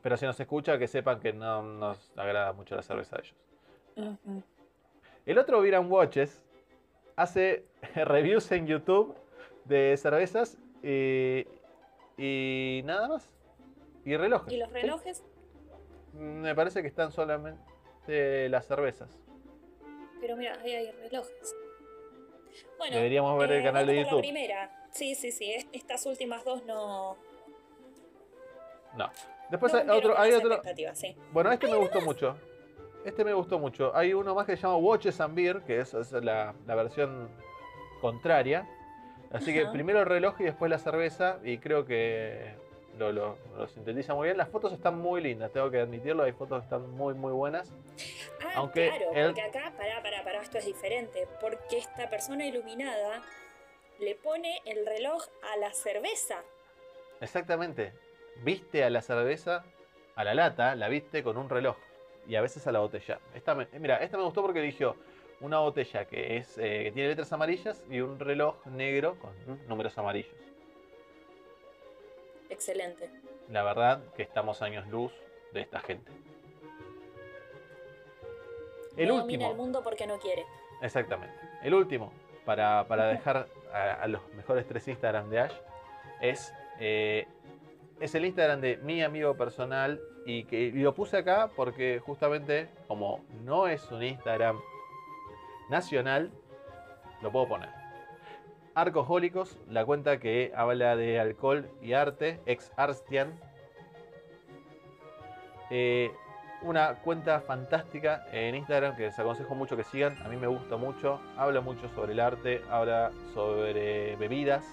Pero 0.02 0.16
si 0.16 0.26
nos 0.26 0.38
escucha, 0.38 0.78
que 0.78 0.88
sepan 0.88 1.20
que 1.20 1.32
no 1.32 1.62
nos 1.62 2.12
agrada 2.16 2.52
mucho 2.52 2.74
la 2.74 2.82
cerveza 2.82 3.16
de 3.16 3.22
ellos. 3.22 3.36
El 5.26 5.38
otro 5.38 5.60
Viran 5.60 5.90
Watches 5.90 6.44
hace 7.14 7.64
reviews 7.94 8.50
en 8.52 8.66
YouTube 8.66 9.14
de 9.64 9.96
cervezas 9.96 10.58
y, 10.82 11.46
y 12.18 12.82
nada 12.84 13.08
más. 13.08 13.30
Y 14.04 14.16
relojes. 14.16 14.52
¿Y 14.52 14.56
los 14.56 14.72
relojes? 14.72 15.24
Me 16.14 16.54
parece 16.54 16.82
que 16.82 16.88
están 16.88 17.12
solamente 17.12 18.48
las 18.48 18.66
cervezas. 18.66 19.20
Pero 20.20 20.36
mira, 20.36 20.58
ahí 20.60 20.74
hay 20.74 20.90
relojes. 20.90 21.56
Bueno, 22.78 22.96
deberíamos 22.96 23.38
ver 23.38 23.52
el 23.52 23.60
eh, 23.60 23.64
canal 23.64 23.86
de 23.86 23.96
YouTube. 24.02 24.16
La 24.16 24.20
primera. 24.20 24.81
Sí, 24.92 25.14
sí, 25.14 25.32
sí. 25.32 25.54
Estas 25.72 26.06
últimas 26.06 26.44
dos 26.44 26.64
no. 26.64 27.16
No. 28.96 29.10
Después 29.50 29.74
hay 29.74 29.88
otro. 29.88 30.18
Hay 30.18 30.32
otro... 30.32 30.62
Bueno, 31.32 31.50
este 31.50 31.66
me 31.68 31.76
gustó 31.76 32.00
mucho. 32.02 32.36
Este 33.04 33.24
me 33.24 33.32
gustó 33.32 33.58
mucho. 33.58 33.94
Hay 33.96 34.14
uno 34.14 34.34
más 34.34 34.46
que 34.46 34.56
se 34.56 34.62
llama 34.62 34.76
Watches 34.76 35.20
and 35.20 35.34
Beer, 35.34 35.62
que 35.62 35.80
es, 35.80 35.92
es 35.94 36.12
la, 36.12 36.54
la, 36.66 36.74
versión 36.74 37.28
contraria. 38.00 38.68
Así 39.32 39.52
que 39.52 39.66
primero 39.66 40.00
el 40.00 40.06
reloj 40.06 40.40
y 40.40 40.44
después 40.44 40.70
la 40.70 40.78
cerveza. 40.78 41.38
Y 41.42 41.58
creo 41.58 41.84
que 41.84 42.54
lo, 42.98 43.12
lo, 43.12 43.36
sintetiza 43.74 44.14
muy 44.14 44.26
bien. 44.26 44.36
Las 44.36 44.50
fotos 44.50 44.72
están 44.72 44.98
muy 44.98 45.22
lindas, 45.22 45.50
tengo 45.52 45.70
que 45.70 45.80
admitirlo. 45.80 46.22
Hay 46.22 46.32
fotos 46.32 46.60
que 46.60 46.64
están 46.64 46.90
muy, 46.90 47.14
muy 47.14 47.32
buenas. 47.32 47.72
Ah, 48.44 48.52
Aunque 48.56 48.88
claro, 48.88 49.06
porque 49.26 49.42
acá, 49.42 49.72
pará, 49.76 50.02
pará, 50.02 50.22
pará, 50.22 50.42
esto 50.42 50.58
es 50.58 50.66
diferente. 50.66 51.26
Porque 51.40 51.78
esta 51.78 52.08
persona 52.08 52.46
iluminada 52.46 53.22
le 54.02 54.16
pone 54.16 54.60
el 54.64 54.84
reloj 54.84 55.22
a 55.52 55.56
la 55.56 55.72
cerveza. 55.72 56.42
Exactamente. 57.20 57.92
Viste 58.42 58.82
a 58.82 58.90
la 58.90 59.00
cerveza, 59.00 59.64
a 60.16 60.24
la 60.24 60.34
lata, 60.34 60.74
la 60.74 60.88
viste 60.88 61.22
con 61.22 61.36
un 61.36 61.48
reloj. 61.48 61.76
Y 62.26 62.34
a 62.34 62.40
veces 62.40 62.66
a 62.66 62.72
la 62.72 62.80
botella. 62.80 63.20
Esta 63.34 63.54
mira, 63.54 63.96
esta 63.98 64.16
me 64.16 64.24
gustó 64.24 64.42
porque 64.42 64.60
eligió 64.60 64.96
una 65.40 65.58
botella 65.58 66.04
que, 66.04 66.36
es, 66.36 66.58
eh, 66.58 66.84
que 66.84 66.92
tiene 66.92 67.08
letras 67.10 67.32
amarillas 67.32 67.84
y 67.90 68.00
un 68.00 68.18
reloj 68.18 68.64
negro 68.66 69.16
con 69.18 69.32
números 69.68 69.96
amarillos. 69.98 70.34
Excelente. 72.48 73.10
La 73.48 73.62
verdad 73.62 74.02
que 74.16 74.22
estamos 74.22 74.62
años 74.62 74.86
luz 74.88 75.12
de 75.52 75.62
esta 75.62 75.80
gente. 75.80 76.12
El 78.96 79.08
no 79.08 79.16
último. 79.16 79.50
el 79.50 79.56
mundo 79.56 79.82
porque 79.82 80.06
no 80.06 80.18
quiere. 80.18 80.44
Exactamente. 80.80 81.34
El 81.62 81.74
último, 81.74 82.12
para, 82.44 82.84
dejar 83.08 83.46
a, 83.72 84.06
los 84.08 84.20
mejores 84.34 84.66
tres 84.66 84.86
Instagram 84.88 85.30
de 85.30 85.40
Ash, 85.40 85.54
es, 86.20 86.54
eh, 86.78 87.26
es 88.00 88.14
el 88.14 88.24
Instagram 88.24 88.60
de 88.60 88.76
mi 88.78 89.02
amigo 89.02 89.36
personal 89.36 90.00
y 90.24 90.44
que 90.44 90.70
lo 90.72 90.94
puse 90.94 91.18
acá 91.18 91.50
porque 91.54 92.00
justamente 92.04 92.68
como 92.86 93.20
no 93.44 93.66
es 93.66 93.90
un 93.90 94.02
Instagram 94.02 94.60
nacional, 95.70 96.30
lo 97.22 97.32
puedo 97.32 97.48
poner. 97.48 97.70
Arcohólicos, 98.74 99.58
la 99.68 99.84
cuenta 99.84 100.18
que 100.18 100.52
habla 100.54 100.96
de 100.96 101.20
alcohol 101.20 101.68
y 101.82 101.92
arte, 101.92 102.40
ex 102.46 102.72
Arstian. 102.76 103.38
Eh, 105.70 106.10
una 106.62 106.94
cuenta 106.96 107.40
fantástica 107.40 108.26
en 108.32 108.54
Instagram 108.54 108.96
que 108.96 109.04
les 109.04 109.18
aconsejo 109.18 109.54
mucho 109.54 109.76
que 109.76 109.84
sigan. 109.84 110.16
A 110.24 110.28
mí 110.28 110.36
me 110.36 110.46
gusta 110.46 110.76
mucho. 110.76 111.20
Habla 111.36 111.60
mucho 111.60 111.88
sobre 111.94 112.12
el 112.12 112.20
arte, 112.20 112.62
habla 112.70 113.10
sobre 113.34 114.16
bebidas. 114.16 114.64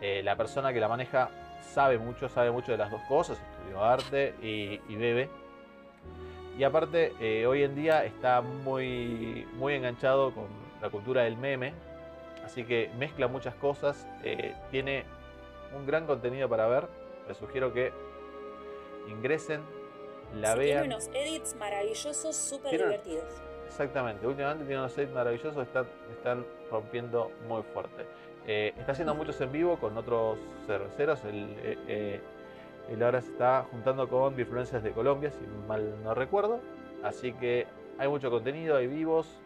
Eh, 0.00 0.22
la 0.22 0.36
persona 0.36 0.72
que 0.72 0.80
la 0.80 0.88
maneja 0.88 1.30
sabe 1.60 1.98
mucho, 1.98 2.28
sabe 2.28 2.50
mucho 2.50 2.72
de 2.72 2.78
las 2.78 2.90
dos 2.90 3.02
cosas. 3.02 3.40
Estudió 3.58 3.82
arte 3.82 4.34
y, 4.42 4.78
bebe. 4.96 5.28
Y 6.58 6.64
aparte, 6.64 7.14
eh, 7.20 7.46
hoy 7.46 7.62
en 7.62 7.74
día 7.74 8.04
está 8.04 8.40
muy, 8.42 9.46
muy 9.54 9.74
enganchado 9.74 10.34
con 10.34 10.46
la 10.80 10.90
cultura 10.90 11.22
del 11.22 11.36
meme 11.36 11.72
Así 12.44 12.64
que 12.64 12.90
mezcla 12.98 13.28
muchas 13.28 13.54
cosas, 13.54 14.06
eh, 14.24 14.54
tiene 14.70 15.04
un 15.76 15.86
gran 15.86 16.06
contenido 16.06 16.48
para 16.48 16.66
ver. 16.66 16.88
Les 17.28 17.36
sugiero 17.36 17.72
que 17.72 17.92
ingresen, 19.08 19.62
la 20.34 20.54
vean. 20.54 20.82
Tiene 20.82 20.94
unos 20.94 21.08
edits 21.14 21.54
maravillosos, 21.56 22.36
súper 22.36 22.72
divertidos. 22.72 23.24
Exactamente, 23.66 24.26
últimamente 24.26 24.64
tiene 24.64 24.80
unos 24.80 24.96
edits 24.98 25.12
maravillosos, 25.12 25.66
están, 25.66 25.86
están 26.10 26.46
rompiendo 26.70 27.30
muy 27.48 27.62
fuerte. 27.62 28.06
Eh, 28.46 28.74
está 28.76 28.92
haciendo 28.92 29.14
muchos 29.14 29.40
en 29.40 29.52
vivo 29.52 29.78
con 29.78 29.96
otros 29.96 30.38
cerveceros. 30.66 31.24
El, 31.24 31.56
eh, 31.64 32.20
él 32.90 33.02
ahora 33.02 33.20
se 33.20 33.30
está 33.30 33.66
juntando 33.70 34.08
con 34.08 34.34
Bifluencias 34.34 34.82
de 34.82 34.92
Colombia, 34.92 35.30
si 35.30 35.44
mal 35.68 36.02
no 36.02 36.14
recuerdo. 36.14 36.60
Así 37.02 37.32
que 37.32 37.66
hay 37.98 38.08
mucho 38.08 38.30
contenido, 38.30 38.76
hay 38.76 38.88
vivos. 38.88 39.40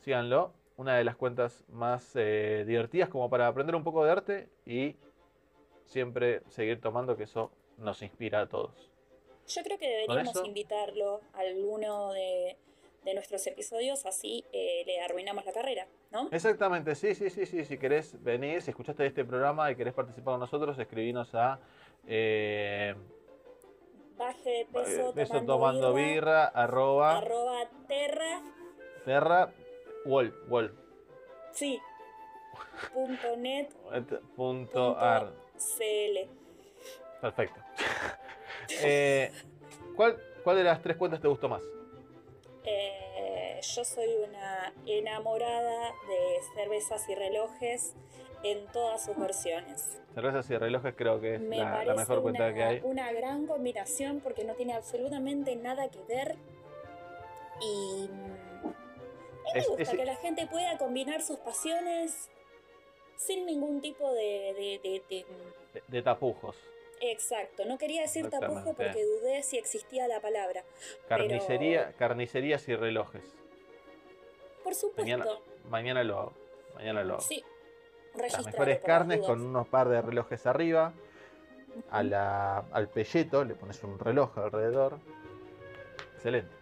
Síganlo 0.00 0.52
una 0.76 0.96
de 0.96 1.04
las 1.04 1.16
cuentas 1.16 1.64
más 1.68 2.12
eh, 2.14 2.64
divertidas 2.66 3.08
como 3.08 3.28
para 3.28 3.46
aprender 3.46 3.76
un 3.76 3.84
poco 3.84 4.04
de 4.04 4.10
arte 4.10 4.48
y 4.66 4.96
siempre 5.84 6.42
seguir 6.48 6.80
tomando, 6.80 7.16
que 7.16 7.24
eso 7.24 7.50
nos 7.78 8.02
inspira 8.02 8.40
a 8.40 8.46
todos. 8.48 8.91
Yo 9.54 9.62
creo 9.62 9.78
que 9.78 9.88
deberíamos 9.88 10.44
invitarlo 10.44 11.20
a 11.34 11.40
alguno 11.40 12.12
de, 12.12 12.56
nuestros 13.14 13.46
episodios, 13.46 14.06
así 14.06 14.44
eh, 14.52 14.84
le 14.86 15.00
arruinamos 15.00 15.44
la 15.44 15.52
carrera, 15.52 15.86
¿no? 16.10 16.28
Exactamente, 16.30 16.94
sí, 16.94 17.14
sí, 17.14 17.28
sí, 17.30 17.46
sí. 17.46 17.64
Si 17.64 17.76
querés 17.76 18.22
venir, 18.22 18.62
si 18.62 18.70
escuchaste 18.70 19.04
este 19.04 19.24
programa 19.24 19.70
y 19.70 19.76
querés 19.76 19.92
participar 19.92 20.34
con 20.34 20.40
nosotros, 20.40 20.78
escribinos 20.78 21.34
a... 21.34 21.58
Eh, 22.06 22.94
Baje 24.16 24.50
de 24.50 24.66
peso, 25.14 25.42
tomando, 25.44 25.94
birra, 25.94 26.44
arroba, 26.46 27.18
arroba 27.18 27.68
terra, 27.88 28.42
terra 29.04 29.52
Wall, 30.04 30.32
Wall. 30.48 30.72
Sí. 31.50 31.80
punto 32.92 33.36
net. 33.36 33.68
punto 34.36 34.96
ar. 34.96 35.32
CL. 35.56 36.28
Perfecto. 37.20 37.60
Eh, 38.70 39.30
¿cuál, 39.96 40.16
¿Cuál 40.44 40.56
de 40.56 40.64
las 40.64 40.82
tres 40.82 40.96
cuentas 40.96 41.20
te 41.20 41.28
gustó 41.28 41.48
más? 41.48 41.62
Eh, 42.64 43.60
yo 43.74 43.84
soy 43.84 44.08
una 44.28 44.72
enamorada 44.86 45.92
de 46.08 46.38
cervezas 46.54 47.08
y 47.08 47.14
relojes 47.14 47.94
en 48.42 48.66
todas 48.72 49.04
sus 49.04 49.16
versiones. 49.16 50.00
Cervezas 50.14 50.50
y 50.50 50.56
relojes 50.56 50.94
creo 50.96 51.20
que 51.20 51.36
es 51.36 51.40
la, 51.40 51.94
mejor 51.96 52.22
cuenta 52.22 52.52
que 52.52 52.62
hay. 52.62 52.80
Una 52.84 53.12
gran 53.12 53.46
combinación 53.46 54.20
porque 54.20 54.44
no 54.44 54.54
tiene 54.54 54.74
absolutamente 54.74 55.56
nada 55.56 55.88
que 55.88 56.02
ver 56.08 56.36
y 57.60 58.08
me 59.54 59.64
gusta 59.64 59.92
que 59.92 60.04
la 60.04 60.16
gente 60.16 60.46
pueda 60.46 60.76
combinar 60.78 61.22
sus 61.22 61.38
pasiones 61.38 62.30
sin 63.16 63.46
ningún 63.46 63.80
tipo 63.80 64.12
de... 64.12 64.80
De, 65.88 66.02
tapujos. 66.02 66.56
Exacto, 67.04 67.64
no 67.64 67.78
quería 67.78 68.02
decir 68.02 68.30
tapujo 68.30 68.74
porque 68.74 69.04
dudé 69.04 69.42
si 69.42 69.58
existía 69.58 70.06
la 70.06 70.20
palabra. 70.20 70.62
Carnicería, 71.08 71.92
carnicerías 71.98 72.68
y 72.68 72.76
relojes. 72.76 73.24
Por 74.62 74.72
supuesto. 74.74 75.42
Mañana, 75.68 76.04
lo 76.04 76.18
hago. 76.18 76.32
Mañana 76.76 77.02
lo 77.02 77.14
hago. 77.14 77.22
Sí. 77.22 77.44
Las 78.14 78.46
mejores 78.46 78.78
carnes 78.80 79.20
con 79.20 79.40
unos 79.40 79.66
par 79.66 79.88
de 79.88 80.00
relojes 80.00 80.46
arriba. 80.46 80.92
a 81.90 82.02
la, 82.04 82.58
al 82.70 82.88
pelleto 82.88 83.44
le 83.44 83.56
pones 83.56 83.82
un 83.82 83.98
reloj 83.98 84.38
alrededor. 84.38 84.98
Excelente. 86.14 86.54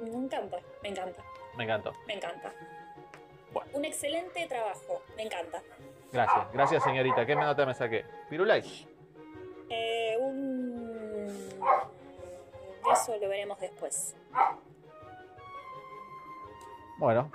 Me 0.00 0.08
encanta, 0.08 0.58
me 0.82 0.88
encanta. 0.88 1.22
Me 1.56 1.64
encantó. 1.64 1.92
Me 2.06 2.14
encanta. 2.14 2.52
Bueno. 3.52 3.70
Un 3.74 3.84
excelente 3.84 4.46
trabajo, 4.46 5.02
me 5.16 5.24
encanta. 5.24 5.62
Gracias, 6.12 6.52
gracias 6.52 6.82
señorita. 6.82 7.26
¿Qué 7.26 7.36
nota 7.36 7.66
me 7.66 7.74
saqué? 7.74 8.06
¿Pirulay? 8.30 8.62
Eh, 9.70 10.16
un... 10.20 11.28
Eso 12.92 13.16
lo 13.20 13.28
veremos 13.28 13.58
después. 13.60 14.14
Bueno, 16.98 17.30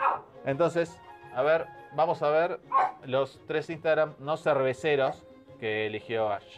entonces, 0.45 0.97
a 1.35 1.43
ver, 1.43 1.67
vamos 1.93 2.21
a 2.23 2.29
ver 2.29 2.59
los 3.03 3.39
tres 3.47 3.69
Instagram 3.69 4.15
no 4.19 4.37
cerveceros 4.37 5.23
que 5.59 5.85
eligió 5.85 6.31
Ash. 6.31 6.57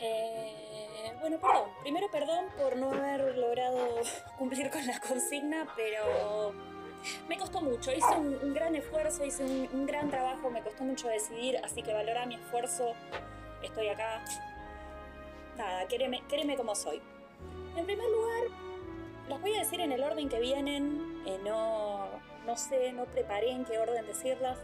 Eh, 0.00 1.12
bueno, 1.20 1.38
perdón. 1.38 1.68
Primero, 1.80 2.10
perdón 2.10 2.44
por 2.58 2.76
no 2.76 2.90
haber 2.90 3.36
logrado 3.38 3.78
cumplir 4.38 4.70
con 4.70 4.86
la 4.86 5.00
consigna, 5.00 5.66
pero 5.76 6.52
me 7.28 7.38
costó 7.38 7.60
mucho. 7.60 7.92
Hice 7.92 8.14
un, 8.14 8.54
gran 8.54 8.74
esfuerzo, 8.74 9.24
hice 9.24 9.44
un, 9.44 9.86
gran 9.86 10.10
trabajo, 10.10 10.50
me 10.50 10.62
costó 10.62 10.84
mucho 10.84 11.08
decidir, 11.08 11.58
así 11.64 11.82
que 11.82 11.92
valora 11.92 12.26
mi 12.26 12.34
esfuerzo. 12.34 12.94
Estoy 13.64 13.88
acá. 13.88 14.22
Nada, 15.56 15.86
quéreme, 15.88 16.56
como 16.56 16.74
soy. 16.74 17.00
En 17.76 17.86
primer 17.86 18.08
lugar, 18.08 18.42
las 19.28 19.40
voy 19.40 19.54
a 19.54 19.60
decir 19.60 19.80
en 19.80 19.92
el 19.92 20.02
orden 20.02 20.28
que 20.28 20.38
vienen. 20.38 21.22
Eh, 21.26 21.38
no, 21.42 22.08
no 22.46 22.56
sé, 22.56 22.92
no 22.92 23.04
preparé 23.06 23.50
en 23.50 23.64
qué 23.64 23.78
orden 23.78 24.06
decirlas. 24.06 24.58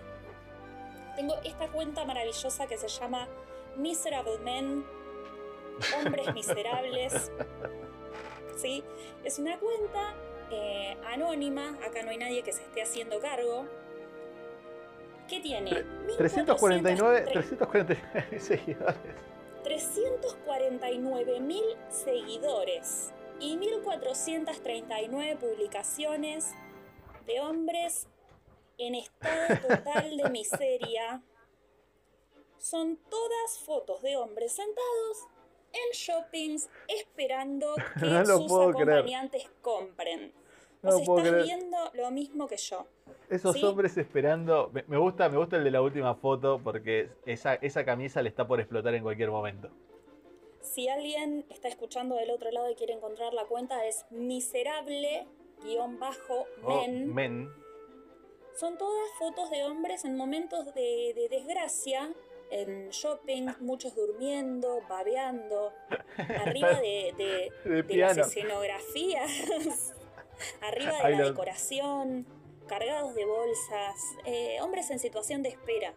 tengo 1.16 1.34
esta 1.44 1.68
cuenta 1.68 2.04
maravillosa 2.04 2.66
que 2.66 2.76
se 2.78 2.88
llama 2.88 3.26
Miserable 3.76 4.38
Men, 4.38 4.84
Hombres 5.96 6.34
Miserables. 6.34 7.32
¿Sí? 8.56 8.84
Es 9.24 9.38
una 9.38 9.58
cuenta 9.58 10.14
eh, 10.50 10.96
anónima, 11.06 11.78
acá 11.86 12.02
no 12.02 12.10
hay 12.10 12.18
nadie 12.18 12.42
que 12.42 12.52
se 12.52 12.62
esté 12.62 12.82
haciendo 12.82 13.18
cargo. 13.20 13.66
¿Qué 15.30 15.38
tiene? 15.38 15.70
349, 16.18 17.20
349 17.32 18.40
seguidores. 18.40 18.96
349 19.62 21.40
mil 21.40 21.64
seguidores 21.88 23.12
y 23.38 23.56
1439 23.56 25.36
publicaciones 25.36 26.52
de 27.26 27.40
hombres 27.40 28.08
en 28.76 28.96
estado 28.96 29.68
total 29.68 30.16
de 30.16 30.30
miseria. 30.30 31.22
Son 32.58 32.96
todas 33.08 33.58
fotos 33.64 34.02
de 34.02 34.16
hombres 34.16 34.52
sentados 34.52 35.28
en 35.72 35.92
shoppings 35.92 36.68
esperando 36.88 37.76
que 38.00 38.26
sus 38.26 38.46
acompañantes 38.46 39.48
compren. 39.62 40.32
No 40.82 40.98
están 40.98 41.42
viendo 41.44 41.76
lo 41.94 42.10
mismo 42.10 42.48
que 42.48 42.56
yo. 42.56 42.88
Esos 43.30 43.62
hombres 43.62 43.96
esperando. 43.96 44.70
Me, 44.88 44.98
gusta, 44.98 45.28
me 45.28 45.38
gusta 45.38 45.56
el 45.56 45.64
de 45.64 45.70
la 45.70 45.80
última 45.80 46.16
foto 46.16 46.60
porque 46.62 47.10
esa, 47.26 47.54
esa 47.54 47.84
camisa 47.84 48.22
le 48.22 48.28
está 48.28 48.46
por 48.46 48.60
explotar 48.60 48.94
en 48.94 49.04
cualquier 49.04 49.30
momento. 49.30 49.70
Si 50.60 50.88
alguien 50.88 51.46
está 51.48 51.68
escuchando 51.68 52.16
del 52.16 52.30
otro 52.30 52.50
lado 52.50 52.70
y 52.70 52.74
quiere 52.74 52.92
encontrar 52.92 53.32
la 53.32 53.44
cuenta, 53.44 53.86
es 53.86 54.04
miserable-men. 54.10 55.28
Oh, 56.28 56.46
Son 58.54 58.78
todas 58.78 59.10
fotos 59.18 59.50
de 59.50 59.64
hombres 59.64 60.04
en 60.04 60.16
momentos 60.16 60.74
de, 60.74 61.28
desgracia, 61.30 62.12
en 62.50 62.90
shopping, 62.90 63.48
muchos 63.60 63.94
durmiendo, 63.94 64.80
babeando, 64.88 65.72
arriba 66.40 66.80
de, 66.80 67.52
las 67.88 68.18
escenografías, 68.18 69.94
arriba 70.60 71.02
de 71.04 71.16
la 71.16 71.24
decoración, 71.28 72.26
cargados 72.70 73.16
de 73.16 73.24
bolsas, 73.24 74.16
eh, 74.24 74.58
hombres 74.62 74.88
en 74.92 75.00
situación 75.00 75.42
de 75.42 75.48
espera. 75.48 75.92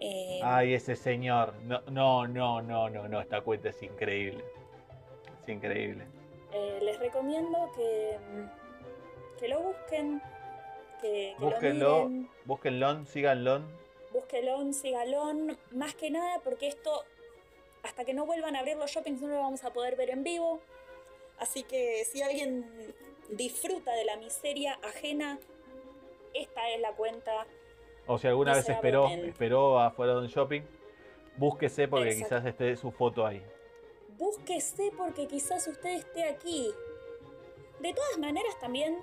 Eh, 0.00 0.40
Ay, 0.42 0.74
ese 0.74 0.96
señor. 0.96 1.54
No, 1.62 1.80
no, 1.88 2.26
no, 2.26 2.60
no, 2.60 2.90
no, 2.90 3.06
no. 3.06 3.20
Esta 3.20 3.40
cuenta 3.40 3.68
es 3.68 3.80
increíble. 3.84 4.44
Es 5.40 5.48
increíble. 5.48 6.04
Eh, 6.52 6.80
les 6.82 6.98
recomiendo 6.98 7.70
que, 7.76 8.18
mm, 8.18 9.38
que 9.38 9.48
lo 9.48 9.60
busquen. 9.60 10.20
Que, 11.00 11.36
que 11.38 11.44
búsquenlo, 11.44 12.08
lo 12.08 12.28
búsquenlo, 12.44 13.06
síganlo. 13.06 13.62
Búsquenlo, 14.12 14.72
síganlo. 14.72 15.34
Más 15.70 15.94
que 15.94 16.10
nada 16.10 16.40
porque 16.42 16.66
esto, 16.66 17.04
hasta 17.84 18.04
que 18.04 18.12
no 18.12 18.26
vuelvan 18.26 18.56
a 18.56 18.58
abrir 18.58 18.76
los 18.76 18.90
shoppings, 18.90 19.20
no 19.22 19.28
lo 19.28 19.38
vamos 19.38 19.62
a 19.62 19.72
poder 19.72 19.94
ver 19.94 20.10
en 20.10 20.24
vivo. 20.24 20.60
Así 21.38 21.62
que 21.62 22.04
si 22.06 22.22
alguien 22.22 22.66
disfruta 23.32 23.92
de 23.92 24.04
la 24.04 24.16
miseria 24.16 24.78
ajena, 24.82 25.38
esta 26.34 26.70
es 26.70 26.80
la 26.80 26.92
cuenta 26.92 27.46
o 28.06 28.18
si 28.18 28.26
alguna 28.26 28.54
vez 28.54 28.68
esperó, 28.68 29.08
esperó 29.08 29.78
afuera 29.78 30.14
de 30.14 30.20
un 30.20 30.26
shopping, 30.26 30.62
búsquese 31.36 31.86
porque 31.88 32.16
quizás 32.16 32.44
esté 32.44 32.76
su 32.76 32.90
foto 32.90 33.26
ahí. 33.26 33.42
Búsquese 34.18 34.92
porque 34.96 35.26
quizás 35.26 35.66
usted 35.68 35.90
esté 35.90 36.24
aquí. 36.24 36.70
De 37.80 37.94
todas 37.94 38.18
maneras 38.18 38.58
también 38.60 38.98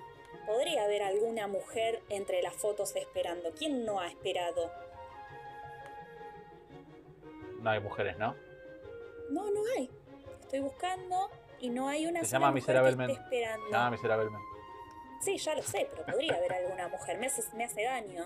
podría 0.46 0.84
haber 0.84 1.02
alguna 1.02 1.48
mujer 1.48 2.02
entre 2.10 2.42
las 2.42 2.54
fotos 2.54 2.96
esperando. 2.96 3.52
¿Quién 3.58 3.86
no 3.86 4.00
ha 4.00 4.08
esperado? 4.08 4.70
No 7.62 7.70
hay 7.70 7.80
mujeres, 7.80 8.18
¿no? 8.18 8.36
No, 9.30 9.50
no 9.52 9.62
hay. 9.78 9.90
Estoy 10.42 10.60
buscando 10.60 11.30
y 11.60 11.70
no 11.70 11.88
hay 11.88 12.06
una 12.06 12.22
Se 12.22 12.28
llama 12.32 12.52
Miserablemente. 12.52 13.14
esperando. 13.14 13.66
Se 13.68 13.72
llama 13.72 13.92
Miserablemente. 13.92 14.48
Sí, 15.22 15.38
ya 15.38 15.54
lo 15.56 15.62
sé, 15.62 15.88
pero 15.92 16.06
podría 16.06 16.36
haber 16.36 16.54
alguna 16.54 16.88
mujer. 16.88 17.18
Me 17.18 17.28
hace, 17.28 17.44
me 17.56 17.66
hace 17.66 17.84
daño. 17.84 18.26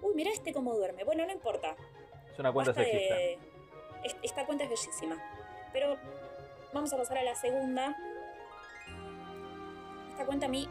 Uy, 0.00 0.14
mira 0.14 0.30
este 0.30 0.52
cómo 0.52 0.74
duerme. 0.74 1.04
Bueno, 1.04 1.26
no 1.26 1.32
importa. 1.32 1.76
Es 2.32 2.38
una 2.38 2.52
cuenta 2.52 2.72
sexista. 2.74 3.14
Esta 4.22 4.46
cuenta 4.46 4.64
es 4.64 4.70
bellísima. 4.70 5.16
Pero 5.72 5.96
vamos 6.72 6.92
a 6.92 6.96
pasar 6.96 7.18
a 7.18 7.22
la 7.22 7.34
segunda. 7.34 7.96
Esta 10.10 10.24
cuenta 10.26 10.46
a 10.46 10.48
mí 10.48 10.68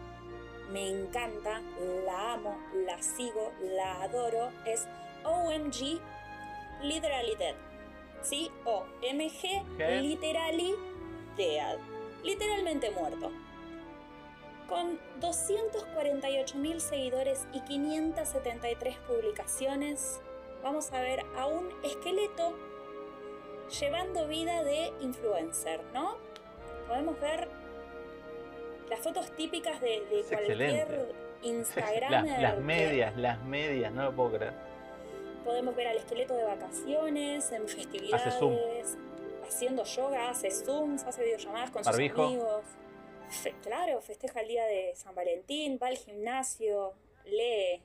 me 0.71 0.89
encanta, 0.89 1.61
la 2.05 2.33
amo, 2.33 2.57
la 2.85 3.01
sigo, 3.01 3.51
la 3.61 4.03
adoro. 4.03 4.51
Es 4.65 4.87
OMG 5.23 5.99
Literally 6.81 7.35
Dead. 7.35 7.55
¿Sí? 8.23 8.51
O-M-G 8.65 9.63
Literally 10.01 10.75
Dead. 11.38 11.77
Literalmente 12.23 12.91
muerto. 12.91 13.31
Con 14.67 14.97
248.000 15.19 16.79
seguidores 16.79 17.45
y 17.53 17.59
573 17.62 18.97
publicaciones, 19.07 20.21
vamos 20.63 20.91
a 20.93 21.01
ver 21.01 21.25
a 21.38 21.45
un 21.45 21.69
esqueleto 21.83 22.57
llevando 23.79 24.27
vida 24.27 24.63
de 24.63 24.93
influencer, 25.01 25.81
¿no? 25.93 26.17
Podemos 26.88 27.19
ver 27.19 27.49
las 28.89 28.99
fotos 28.99 29.36
típicas 29.36 29.81
de, 29.81 30.03
cualquier 30.29 31.13
Instagram. 31.41 32.25
las 32.41 32.59
medias, 32.59 33.17
las 33.17 33.43
medias, 33.43 33.91
no 33.91 34.03
lo 34.05 34.15
puedo 34.15 34.38
creer. 34.38 34.72
Podemos 35.43 35.75
ver 35.75 35.88
al 35.88 35.97
esqueleto 35.97 36.36
de 36.36 36.43
vacaciones, 36.43 37.51
en 37.51 37.67
festividades, 37.67 38.97
haciendo 39.45 39.84
yoga, 39.84 40.29
hace 40.29 40.51
zooms, 40.51 41.03
hace 41.03 41.23
videollamadas 41.23 41.71
con 41.71 41.84
sus 41.84 41.93
amigos 41.93 42.63
claro, 43.62 44.01
festeja 44.01 44.41
el 44.41 44.47
día 44.47 44.65
de 44.65 44.93
San 44.95 45.15
Valentín, 45.15 45.79
va 45.82 45.88
al 45.88 45.97
gimnasio, 45.97 46.93
lee. 47.25 47.82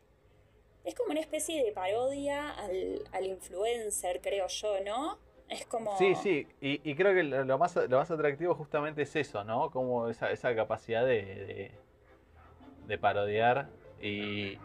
Es 0.85 0.95
como 0.95 1.11
una 1.11 1.21
especie 1.21 1.63
de 1.63 1.73
parodia 1.73 2.51
al, 2.51 3.27
influencer, 3.27 4.21
creo 4.21 4.47
yo, 4.49 4.81
¿no? 4.85 5.19
Es 5.49 5.67
como... 5.67 5.97
Sí, 5.99 6.15
sí, 6.15 6.47
y, 6.61 6.95
creo 6.95 7.15
que 7.15 7.23
lo 7.23 7.59
más, 7.59 7.77
lo 7.77 7.99
más 7.99 8.11
atractivo 8.11 8.55
justamente 8.55 9.03
es 9.03 9.17
eso, 9.17 9.45
¿no? 9.45 9.71
Como 9.71 10.09
esa, 10.09 10.31
esa 10.31 10.55
capacidad 10.55 11.05
de, 11.05 11.73
de, 12.87 12.99
parodiar 12.99 13.69
y, 14.01 14.59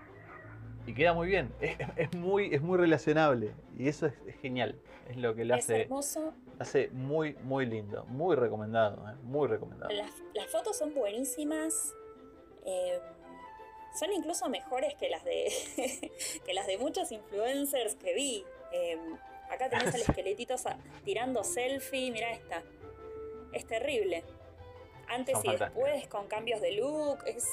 y, 0.85 0.93
queda 0.93 1.13
muy 1.13 1.27
bien. 1.27 1.51
Es, 1.95 2.13
muy, 2.15 2.53
es 2.53 2.61
muy 2.61 2.77
relacionable 2.77 3.51
y 3.77 3.87
eso 3.87 4.07
es, 4.07 4.13
genial. 4.41 4.79
Es 5.09 5.17
lo 5.17 5.35
que 5.35 5.45
le 5.45 5.53
hace... 5.53 5.81
hermoso 5.81 6.33
hace 6.59 6.89
muy, 6.89 7.35
muy 7.43 7.65
lindo. 7.65 8.05
Muy 8.05 8.35
recomendado, 8.35 9.07
¿eh? 9.09 9.15
muy 9.23 9.47
recomendado. 9.47 9.91
Las, 10.33 10.47
fotos 10.47 10.77
son 10.77 10.93
buenísimas. 10.93 11.93
Eh, 12.65 12.99
son 13.99 14.11
incluso 14.11 14.49
mejores 14.49 14.95
que 14.95 15.09
las 15.09 15.23
de 15.23 15.51
que 16.45 16.53
las 16.53 16.67
de 16.67 16.77
muchos 16.77 17.11
influencers 17.11 17.95
que 17.95 18.13
vi. 18.13 18.45
Eh, 18.71 18.97
acá 19.51 19.69
tenés 19.69 19.93
al 19.93 20.01
esqueletito 20.07 20.55
tirando 21.03 21.43
selfie. 21.43 22.11
Mira 22.11 22.31
esta. 22.31 22.63
Es 23.51 23.67
terrible. 23.67 24.23
Antes 25.07 25.37
y 25.43 25.51
después, 25.51 26.07
con 26.07 26.27
cambios 26.27 26.61
de 26.61 26.71
look. 26.73 27.19
Es, 27.27 27.47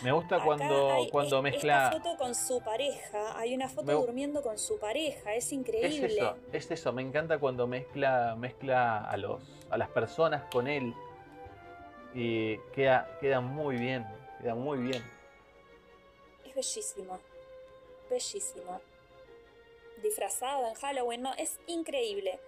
me 0.00 0.12
gusta 0.12 0.42
cuando, 0.42 1.06
cuando 1.10 1.42
mezcla. 1.42 1.84
Esta 1.84 2.02
foto 2.02 2.16
con 2.16 2.34
su 2.34 2.60
pareja. 2.62 3.38
Hay 3.38 3.54
una 3.54 3.68
foto 3.68 4.00
durmiendo 4.00 4.42
con 4.42 4.58
su 4.58 4.78
pareja. 4.78 5.34
Es 5.34 5.52
increíble. 5.52 5.88
Es 5.88 6.12
eso, 6.14 6.36
es 6.52 6.70
eso. 6.70 6.92
Me 6.92 7.02
encanta 7.02 7.38
cuando 7.38 7.66
mezcla, 7.66 8.34
mezcla 8.36 9.04
a, 9.04 9.16
los, 9.16 9.42
a 9.70 9.76
las 9.76 9.88
personas 9.90 10.44
con 10.50 10.66
él. 10.66 10.94
Y 12.14 12.58
queda, 12.74 13.18
queda 13.20 13.40
muy 13.40 13.76
bien. 13.76 14.06
Queda 14.40 14.54
muy 14.54 14.78
bien. 14.78 15.02
Es 16.44 16.54
bellísimo. 16.54 17.20
Bellísimo. 18.10 18.80
Disfrazado 20.02 20.68
en 20.68 20.74
Halloween. 20.74 21.22
No, 21.22 21.34
es 21.34 21.60
increíble. 21.66 22.40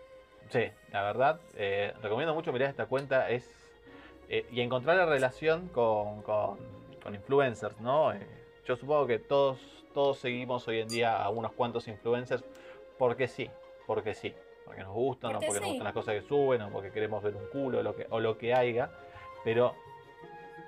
Sí, 0.50 0.70
la 0.90 1.02
verdad. 1.02 1.40
Eh, 1.54 1.92
recomiendo 2.02 2.34
mucho 2.34 2.52
mirar 2.52 2.70
esta 2.70 2.86
cuenta. 2.86 3.30
Es. 3.30 3.48
Eh, 4.28 4.46
y 4.50 4.62
encontrar 4.62 4.96
la 4.96 5.04
relación 5.04 5.68
con 5.68 6.22
con 6.22 6.58
influencers, 7.12 7.78
¿no? 7.80 8.12
Eh, 8.12 8.26
yo 8.64 8.76
supongo 8.76 9.06
que 9.06 9.18
todos, 9.18 9.58
todos 9.92 10.18
seguimos 10.18 10.66
hoy 10.68 10.80
en 10.80 10.88
día 10.88 11.22
a 11.22 11.28
unos 11.28 11.52
cuantos 11.52 11.88
influencers 11.88 12.44
porque 12.98 13.28
sí, 13.28 13.50
porque 13.86 14.14
sí, 14.14 14.34
porque 14.64 14.82
nos 14.82 14.94
gustan, 14.94 15.36
o 15.36 15.40
porque 15.40 15.60
nos 15.60 15.68
gustan 15.68 15.84
las 15.84 15.92
cosas 15.92 16.14
que 16.14 16.22
suben, 16.22 16.62
o 16.62 16.70
porque 16.70 16.90
queremos 16.90 17.22
ver 17.22 17.36
un 17.36 17.46
culo, 17.48 17.80
o 17.80 17.82
lo 17.82 17.94
que, 17.94 18.06
o 18.10 18.20
lo 18.20 18.38
que 18.38 18.54
haya, 18.54 18.90
pero 19.42 19.74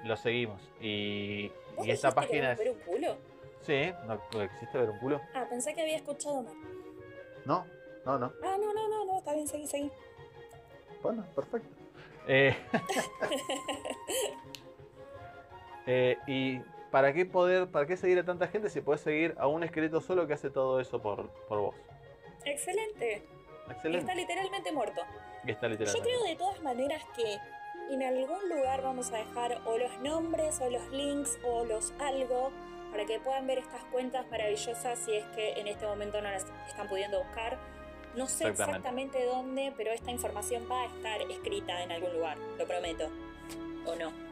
lo 0.04 0.16
seguimos. 0.16 0.60
Y, 0.80 1.50
y 1.82 1.90
esta 1.90 2.10
página 2.12 2.52
es. 2.52 2.58
ver 2.58 2.70
un 2.70 2.78
culo? 2.80 3.16
Sí, 3.62 3.92
no, 4.06 4.42
existe 4.42 4.78
ver 4.78 4.90
un 4.90 4.98
culo. 4.98 5.20
Ah, 5.34 5.46
pensé 5.48 5.74
que 5.74 5.82
había 5.82 5.96
escuchado 5.96 6.42
mal. 6.42 6.54
No, 7.44 7.66
no, 8.04 8.18
no. 8.18 8.32
Ah, 8.42 8.56
no, 8.60 8.74
no, 8.74 8.88
no, 8.88 9.04
no, 9.04 9.18
está 9.18 9.32
bien, 9.34 9.48
seguí, 9.48 9.66
seguí. 9.66 9.90
Bueno, 11.02 11.24
perfecto. 11.34 11.68
Eh, 12.28 12.56
Eh, 15.86 16.18
y 16.26 16.58
¿para 16.90 17.12
qué 17.12 17.24
poder, 17.26 17.68
para 17.68 17.86
qué 17.86 17.96
seguir 17.96 18.18
a 18.18 18.24
tanta 18.24 18.48
gente 18.48 18.70
si 18.70 18.80
puedes 18.80 19.00
seguir 19.00 19.34
a 19.38 19.46
un 19.46 19.62
esqueleto 19.62 20.00
solo 20.00 20.26
que 20.26 20.34
hace 20.34 20.50
todo 20.50 20.80
eso 20.80 21.00
por, 21.00 21.28
por 21.48 21.58
vos? 21.60 21.74
Excelente. 22.44 23.22
Excelente. 23.70 23.98
Está 24.00 24.14
literalmente 24.14 24.72
muerto. 24.72 25.02
Está 25.46 25.66
Yo 25.66 25.70
literalmente. 25.70 26.08
creo 26.08 26.22
de 26.24 26.36
todas 26.36 26.62
maneras 26.62 27.02
que 27.14 27.38
en 27.92 28.02
algún 28.02 28.48
lugar 28.48 28.82
vamos 28.82 29.12
a 29.12 29.18
dejar 29.18 29.60
o 29.64 29.78
los 29.78 29.98
nombres 30.00 30.60
o 30.60 30.70
los 30.70 30.88
links 30.90 31.38
o 31.44 31.64
los 31.64 31.92
algo 32.00 32.50
para 32.90 33.04
que 33.04 33.20
puedan 33.20 33.46
ver 33.46 33.58
estas 33.58 33.82
cuentas 33.84 34.28
maravillosas 34.30 34.98
si 34.98 35.14
es 35.14 35.24
que 35.36 35.52
en 35.60 35.66
este 35.68 35.86
momento 35.86 36.20
no 36.20 36.30
las 36.30 36.46
están 36.68 36.88
pudiendo 36.88 37.22
buscar. 37.22 37.58
No 38.16 38.26
sé 38.26 38.48
Exactamente. 38.48 38.62
exactamente 38.62 39.24
dónde, 39.26 39.72
pero 39.76 39.90
esta 39.92 40.10
información 40.10 40.66
va 40.70 40.82
a 40.82 40.86
estar 40.86 41.20
escrita 41.30 41.82
en 41.82 41.92
algún 41.92 42.12
lugar, 42.14 42.38
lo 42.58 42.66
prometo. 42.66 43.10
¿O 43.84 43.94
no? 43.94 44.25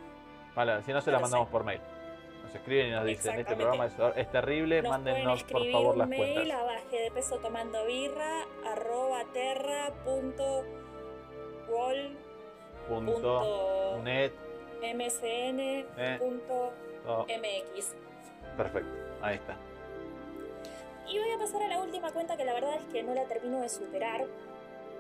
Vale, 0.55 0.83
si 0.83 0.93
no 0.93 1.01
se 1.01 1.11
No 1.11 1.13
la 1.13 1.19
lo 1.19 1.23
mandamos 1.23 1.49
por 1.49 1.65
mail. 1.65 1.81
Nos 2.45 2.55
escriben 2.55 2.89
y 2.89 2.91
nos 2.93 3.05
dicen, 3.05 3.39
este 3.41 3.57
programa 3.57 3.87
es, 3.87 3.95
es 4.17 4.31
terrible, 4.31 4.83
Nos 4.83 4.91
mándennos 4.91 5.43
por 5.45 5.71
favor 5.71 5.97
las 5.97 6.09
mail 6.09 6.35
cuentas. 6.35 6.61
a 6.61 6.63
baje 6.65 6.97
de 7.01 7.11
peso 7.11 7.39
tomando 7.39 7.85
birra 7.87 8.43
arroba 8.67 9.25
terra 9.33 9.91
punto 10.05 10.65
wall 11.69 12.17
Punto, 12.89 13.13
punto 13.15 14.03
net, 14.05 14.33
msn 14.83 15.59
eh, 15.97 16.17
punto 16.19 16.71
oh, 17.09 17.25
mx. 17.25 17.95
perfecto, 18.59 18.91
ahí 19.23 19.37
está. 19.37 19.57
Y 21.09 21.19
voy 21.19 21.31
a 21.33 21.39
pasar 21.39 21.63
a 21.63 21.69
la 21.69 21.81
última 21.81 22.13
cuenta 22.13 22.37
que 22.37 22.45
la 22.45 22.53
verdad 22.53 22.75
es 22.77 22.85
que 22.93 23.03
no 23.03 23.15
la 23.15 23.25
termino 23.25 23.61
de 23.61 23.69
superar. 23.71 24.27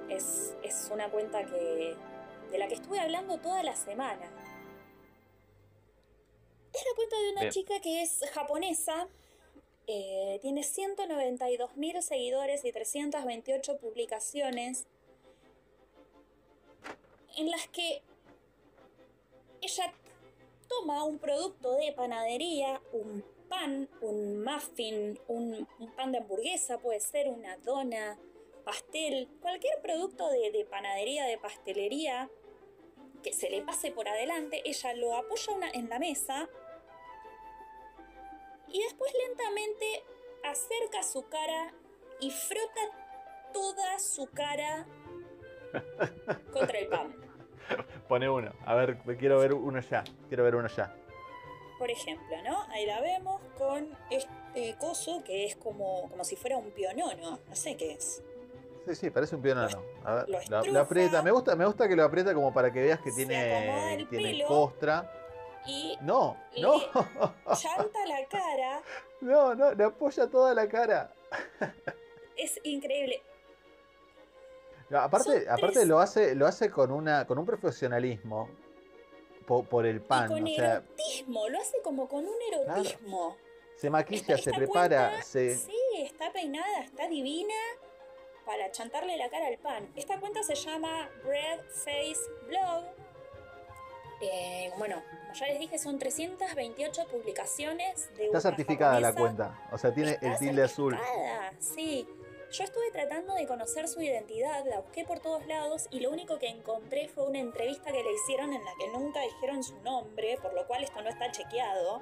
Es, 0.09 0.55
es 0.62 0.90
una 0.93 1.09
cuenta 1.09 1.45
que 1.45 1.95
de 2.51 2.59
la 2.59 2.69
que 2.69 2.75
estuve 2.75 3.01
hablando 3.01 3.38
toda 3.38 3.62
la 3.62 3.75
semana. 3.77 4.27
Es 6.75 6.85
la 6.85 6.95
cuenta 6.97 7.17
de 7.21 7.31
una 7.31 7.41
Bien. 7.43 7.53
chica 7.53 7.81
que 7.81 8.03
es 8.03 8.21
japonesa. 8.33 9.09
eh, 9.87 10.39
tiene 10.41 10.63
192 10.63 11.77
mil 11.77 12.03
seguidores 12.03 12.65
y 12.65 12.73
328 12.73 13.77
publicaciones. 13.77 14.87
En 17.37 17.51
las 17.51 17.69
que 17.69 18.01
ella 19.61 19.93
toma 20.69 21.05
un 21.05 21.19
producto 21.19 21.75
de 21.75 21.93
panadería, 21.93 22.81
un 22.93 23.23
pan, 23.51 23.91
un 24.01 24.43
muffin, 24.43 25.21
un, 25.29 25.69
un 25.79 25.91
pan 25.93 26.13
de 26.13 26.19
hamburguesa, 26.19 26.79
puede 26.79 27.01
ser 27.01 27.29
una 27.29 27.59
dona, 27.59 28.19
pastel, 28.65 29.29
cualquier 29.43 29.83
producto 29.83 30.31
de, 30.31 30.51
de 30.51 30.65
panadería, 30.65 31.27
de 31.27 31.37
pastelería 31.37 32.31
que 33.23 33.35
se 33.35 33.51
le 33.51 33.61
pase 33.63 33.91
por 33.91 34.09
adelante, 34.09 34.63
ella 34.65 34.95
lo 34.95 35.15
apoya 35.15 35.53
una- 35.53 35.71
en 35.71 35.89
la 35.91 35.99
mesa 35.99 36.49
y 38.75 38.83
después 38.83 39.13
lentamente 39.29 40.05
acerca 40.43 41.05
su 41.05 41.29
cara 41.29 41.73
y 42.21 42.33
frota 42.33 42.81
toda 43.53 44.01
su 44.01 44.27
cara 44.33 44.85
contra 46.53 46.79
el 46.81 46.89
pan. 46.89 47.15
Pone 48.09 48.29
uno, 48.29 48.53
a 48.67 48.75
ver, 48.75 48.99
quiero 49.17 49.39
ver 49.39 49.55
uno 49.55 49.81
ya, 49.81 50.03
quiero 50.29 50.43
ver 50.43 50.57
uno 50.57 50.67
ya. 50.69 50.93
Por 51.79 51.89
ejemplo, 51.89 52.37
¿no? 52.43 52.63
Ahí 52.73 52.85
la 52.85 53.01
vemos 53.01 53.41
con 53.57 53.97
este 54.11 54.77
coso 54.79 55.23
que 55.25 55.47
es 55.47 55.55
como, 55.55 56.09
como 56.11 56.25
si 56.25 56.35
fuera 56.35 56.57
un 56.57 56.73
pionono. 56.73 57.39
No 57.49 57.57
sé 57.57 57.77
qué 57.77 57.93
es. 57.93 58.25
Sí, 58.87 58.95
sí, 58.97 59.11
parece 59.11 59.37
un 59.37 59.43
pionono. 59.43 59.83
A 60.05 60.15
ver, 60.17 60.29
lo 60.49 60.81
aprieta. 60.81 61.23
Me 61.23 61.31
gusta, 61.31 61.55
me 61.55 61.65
gusta 61.65 61.89
que 61.89 61.95
lo 61.95 62.05
aprieta 62.05 62.35
como 62.35 62.53
para 62.53 62.73
que 62.73 62.81
veas 62.83 63.01
que 63.01 63.13
tiene, 63.13 64.05
tiene 64.11 64.33
pelo. 64.33 64.47
costra. 64.49 65.24
Y 65.66 65.96
No, 66.03 66.37
Le- 66.53 66.62
no, 66.62 66.81
chanta 67.57 68.07
la 68.07 68.27
cara. 68.29 68.83
no, 69.20 69.55
no, 69.55 69.72
le 69.72 69.85
apoya 69.85 70.27
toda 70.29 70.55
la 70.55 70.68
cara. 70.68 71.12
Es 72.37 72.59
increíble. 72.64 73.22
No, 74.90 74.98
aparte, 74.98 75.46
aparte 75.48 75.87
lo 75.87 76.00
hace, 76.00 76.35
lo 76.35 76.46
hace 76.46 76.68
con 76.70 76.90
una, 76.90 77.27
con 77.27 77.38
un 77.38 77.46
profesionalismo 77.46 78.50
po- 79.46 79.62
por, 79.64 79.87
el 79.87 80.00
pan. 80.00 80.24
y 80.27 80.35
con 80.35 80.42
O 80.42 80.46
sea, 80.48 80.72
erotismo. 80.74 81.48
Lo 81.48 81.59
hace 81.61 81.81
como 81.83 82.09
con 82.09 82.27
un 82.27 82.35
erotismo. 82.53 83.37
se 83.77 83.88
maquilla, 83.88 84.37
se 84.37 84.53
prepara, 84.53 85.09
cuenta, 85.11 85.22
se. 85.22 85.57
Sí, 85.57 85.77
está 85.98 86.33
peinada, 86.33 86.81
está 86.81 87.07
divina 87.09 87.55
para 88.44 88.70
chantarle 88.72 89.16
la 89.16 89.31
cara 89.31 89.46
al 89.46 89.59
pan. 89.59 89.88
Esta 89.96 90.18
cuenta 90.20 90.42
se 90.42 90.55
llama 90.57 91.09
Bread 91.24 91.61
Face 91.70 92.20
Blog. 92.48 92.85
Eh, 94.20 94.72
bueno, 94.77 95.03
ya 95.35 95.47
les 95.47 95.59
dije, 95.59 95.79
son 95.79 95.99
328 95.99 97.07
publicaciones 97.09 98.09
de 98.16 98.27
Está 98.27 98.40
certificada 98.40 99.01
la 99.01 99.14
cuenta. 99.14 99.59
O 99.73 99.79
sea, 99.79 99.92
tiene 99.92 100.18
el 100.20 100.38
tilde 100.38 100.62
azul. 100.62 100.94
certificada, 100.94 101.53
Sí. 101.59 102.09
Yo 102.51 102.62
estuve 102.62 102.88
tratando 102.92 103.35
de 103.35 103.49
conocer 103.49 103.88
su 103.88 104.01
identidad, 104.01 104.64
la 104.66 104.79
busqué 104.79 105.05
por 105.05 105.18
todos 105.18 105.44
lados 105.47 105.88
y 105.90 105.99
lo 105.99 106.11
único 106.11 106.38
que 106.38 106.47
encontré 106.47 107.09
fue 107.09 107.27
una 107.27 107.40
entrevista 107.40 107.90
que 107.90 108.01
le 108.01 108.12
hicieron 108.12 108.53
en 108.53 108.64
la 108.64 108.70
que 108.79 108.87
nunca 108.97 109.20
dijeron 109.23 109.64
su 109.64 109.77
nombre, 109.81 110.38
por 110.40 110.55
lo 110.55 110.64
cual 110.68 110.85
esto 110.85 111.03
no 111.03 111.09
está 111.09 111.33
chequeado. 111.33 112.01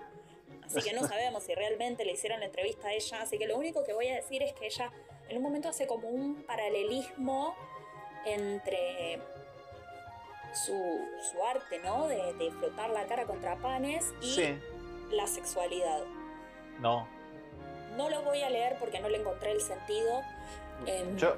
Así 0.66 0.82
que 0.82 0.92
no 0.92 1.06
sabemos 1.08 1.44
si 1.44 1.54
realmente 1.54 2.04
le 2.04 2.12
hicieron 2.12 2.40
la 2.40 2.46
entrevista 2.46 2.88
a 2.88 2.92
ella. 2.92 3.22
Así 3.22 3.38
que 3.38 3.46
lo 3.46 3.56
único 3.56 3.82
que 3.82 3.94
voy 3.94 4.08
a 4.08 4.16
decir 4.16 4.42
es 4.42 4.52
que 4.52 4.66
ella 4.66 4.92
en 5.30 5.38
un 5.38 5.42
momento 5.42 5.70
hace 5.70 5.86
como 5.86 6.08
un 6.08 6.42
paralelismo 6.42 7.54
entre 8.26 9.20
su, 10.54 11.08
su 11.30 11.44
arte, 11.44 11.78
¿no? 11.80 12.06
De, 12.08 12.34
de 12.34 12.50
flotar 12.52 12.90
la 12.90 13.06
cara 13.06 13.24
contra 13.24 13.56
panes 13.56 14.12
y 14.20 14.26
Sí, 14.34 14.58
la 15.10 15.26
sexualidad. 15.26 16.00
no. 16.80 17.06
No 17.96 18.08
lo 18.08 18.22
voy 18.22 18.40
a 18.40 18.48
leer 18.48 18.76
porque 18.80 19.00
no 19.00 19.10
le 19.10 19.18
encontré 19.18 19.52
el 19.52 19.60
sentido. 19.60 20.22
Em, 20.86 21.14
Yo, 21.18 21.36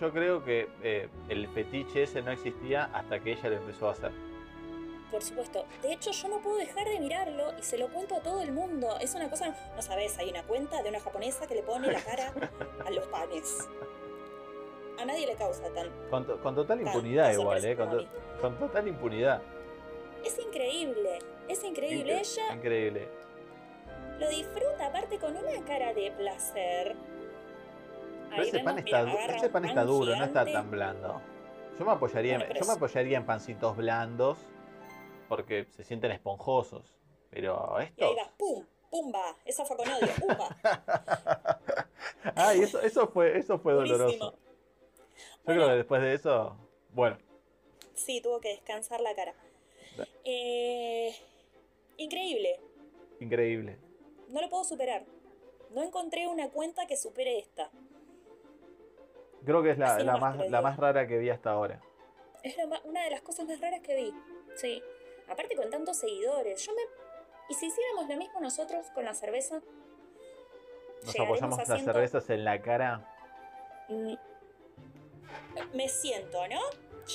yo 0.00 0.10
creo 0.14 0.42
que 0.42 0.66
eh, 0.82 1.10
el 1.28 1.46
fetiche 1.48 2.04
ese 2.04 2.22
no 2.22 2.30
existía 2.30 2.84
hasta 2.94 3.20
que 3.20 3.32
ella 3.32 3.50
lo 3.50 3.56
empezó 3.56 3.88
a 3.90 3.92
hacer. 3.92 4.10
Por 5.10 5.22
supuesto. 5.22 5.66
De 5.82 5.92
hecho, 5.92 6.10
yo 6.10 6.28
no 6.28 6.38
puedo 6.40 6.56
dejar 6.56 6.88
de 6.88 6.98
mirarlo 7.00 7.52
y 7.58 7.62
se 7.62 7.76
lo 7.76 7.88
cuento 7.88 8.16
a 8.16 8.20
todo 8.20 8.40
el 8.40 8.50
mundo. 8.52 8.96
Es 8.98 9.14
una 9.14 9.28
cosa, 9.28 9.54
no 9.76 9.82
sabes, 9.82 10.16
hay 10.16 10.30
una 10.30 10.42
cuenta 10.44 10.82
de 10.82 10.88
una 10.88 11.00
japonesa 11.00 11.46
que 11.46 11.54
le 11.56 11.62
pone 11.62 11.92
la 11.92 12.00
cara 12.00 12.32
a 12.86 12.90
los 12.90 13.06
panes. 13.08 13.68
A 15.00 15.04
nadie 15.04 15.26
le 15.26 15.34
causa 15.34 15.68
tan... 15.72 15.88
Con, 16.10 16.26
to- 16.26 16.40
con 16.40 16.54
total 16.54 16.80
impunidad 16.80 17.32
igual, 17.32 17.64
¿eh? 17.64 17.76
Con, 17.76 17.90
to- 17.90 18.00
sorpresa 18.02 18.40
con 18.40 18.58
total 18.58 18.88
impunidad. 18.88 19.42
Es 20.24 20.38
increíble, 20.38 21.18
es 21.48 21.62
increíble. 21.64 22.14
Incre- 22.16 22.20
Ella 22.20 22.54
Increíble. 22.54 23.08
lo 24.18 24.28
disfruta 24.28 24.86
aparte 24.86 25.18
con 25.18 25.36
una 25.36 25.64
cara 25.66 25.92
de 25.92 26.10
placer. 26.12 26.96
Pero 28.30 28.42
ese 28.42 28.56
vemos, 28.58 28.72
pan 28.72 28.78
está, 28.78 29.34
ese 29.36 29.48
pan 29.48 29.64
está 29.64 29.84
duro, 29.84 30.16
no 30.16 30.24
está 30.24 30.44
tan 30.44 30.70
blando. 30.70 31.20
Yo 31.78 31.84
me 31.84 31.92
apoyaría, 31.92 32.38
Bueno, 32.38 32.54
yo 32.54 32.66
me 32.66 32.72
apoyaría 32.72 33.18
en 33.18 33.26
pancitos 33.26 33.76
blandos 33.76 34.38
porque 35.28 35.66
se 35.70 35.84
sienten 35.84 36.10
esponjosos. 36.12 36.96
Pero 37.30 37.76
Y 37.80 37.84
estos. 37.84 38.08
ahí 38.10 38.14
va, 38.16 38.30
pum, 38.36 38.64
pumba. 38.90 39.36
Esa 39.44 39.64
fue 39.64 39.76
con 39.76 39.88
odio, 39.88 40.08
pumba. 40.20 40.56
Ay, 42.36 42.62
eso, 42.62 42.80
eso 42.80 43.08
fue, 43.08 43.36
eso 43.38 43.58
fue 43.58 43.72
doloroso. 43.72 44.38
Yo 45.46 45.52
creo 45.54 45.68
que 45.68 45.74
después 45.74 46.00
de 46.02 46.14
eso, 46.14 46.56
bueno, 46.92 47.18
Sí, 47.94 48.20
tuvo 48.20 48.40
que 48.40 48.48
descansar 48.48 49.00
la 49.00 49.14
cara. 49.14 49.34
Eh, 50.24 51.14
increíble. 51.96 52.58
increíble. 53.20 53.78
No 54.30 54.40
lo 54.40 54.48
puedo 54.48 54.64
superar. 54.64 55.04
No 55.70 55.82
encontré 55.82 56.26
una 56.26 56.48
cuenta 56.50 56.86
que 56.86 56.96
supere 56.96 57.38
esta. 57.38 57.70
Creo 59.44 59.62
que 59.62 59.70
es 59.70 59.78
la, 59.78 59.98
la 60.00 60.16
más, 60.16 60.38
la 60.50 60.60
más 60.62 60.76
rara 60.76 61.06
que 61.06 61.18
vi 61.18 61.30
hasta 61.30 61.50
ahora. 61.50 61.80
Es 62.42 62.56
lo 62.56 62.66
ma- 62.66 62.80
una 62.84 63.04
de 63.04 63.10
las 63.10 63.20
cosas 63.22 63.46
más 63.46 63.60
raras 63.60 63.80
que 63.80 63.94
vi. 63.94 64.12
Sí. 64.56 64.82
Aparte 65.28 65.54
con 65.54 65.70
tantos 65.70 65.98
seguidores. 65.98 66.64
Yo 66.66 66.72
me... 66.74 66.82
¿Y 67.48 67.54
si 67.54 67.66
hiciéramos 67.66 68.08
lo 68.08 68.16
mismo 68.16 68.40
nosotros 68.40 68.86
con 68.94 69.04
la 69.04 69.14
cerveza? 69.14 69.60
Nos 71.04 71.20
apoyamos 71.20 71.68
las 71.68 71.84
cervezas 71.84 72.28
en 72.30 72.44
la 72.44 72.60
cara. 72.62 73.06
Mm, 73.88 74.14
Me 75.72 75.88
siento, 75.88 76.46
¿no? 76.48 76.60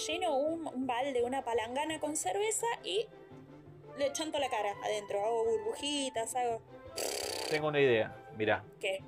Lleno 0.07 0.35
un, 0.37 0.67
un 0.67 0.85
balde, 0.87 1.23
una 1.23 1.43
palangana 1.43 1.99
con 1.99 2.15
cerveza 2.15 2.67
y 2.83 3.07
le 3.97 4.11
chanto 4.13 4.39
la 4.39 4.49
cara 4.49 4.73
adentro. 4.83 5.23
Hago 5.23 5.45
burbujitas, 5.45 6.35
hago... 6.35 6.61
Tengo 7.49 7.67
una 7.69 7.79
idea. 7.79 8.15
Mirá, 8.37 8.63
¿Qué? 8.79 8.99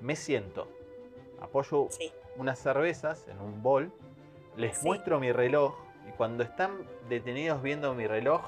me 0.00 0.16
siento, 0.16 0.68
apoyo 1.40 1.86
Sí. 1.90 2.12
unas 2.36 2.58
cervezas 2.58 3.26
en 3.28 3.40
un 3.40 3.62
bol, 3.62 3.92
les 4.56 4.76
Sí. 4.78 4.86
muestro 4.86 5.20
mi 5.20 5.30
reloj 5.32 5.74
y 6.08 6.10
cuando 6.12 6.42
están 6.42 6.86
detenidos 7.08 7.62
viendo 7.62 7.94
mi 7.94 8.06
reloj, 8.06 8.42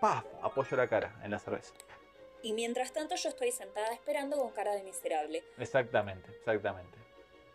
¡paf! 0.00 0.24
apoyo 0.42 0.76
la 0.76 0.86
cara 0.88 1.18
en 1.24 1.30
la 1.30 1.38
cerveza. 1.38 1.72
Y 2.42 2.52
mientras 2.52 2.92
tanto 2.92 3.16
yo 3.16 3.30
estoy 3.30 3.50
sentada 3.50 3.92
esperando 3.92 4.36
con 4.36 4.50
cara 4.52 4.74
de 4.74 4.82
miserable. 4.84 5.42
Exactamente, 5.58 6.30
exactamente. 6.30 6.97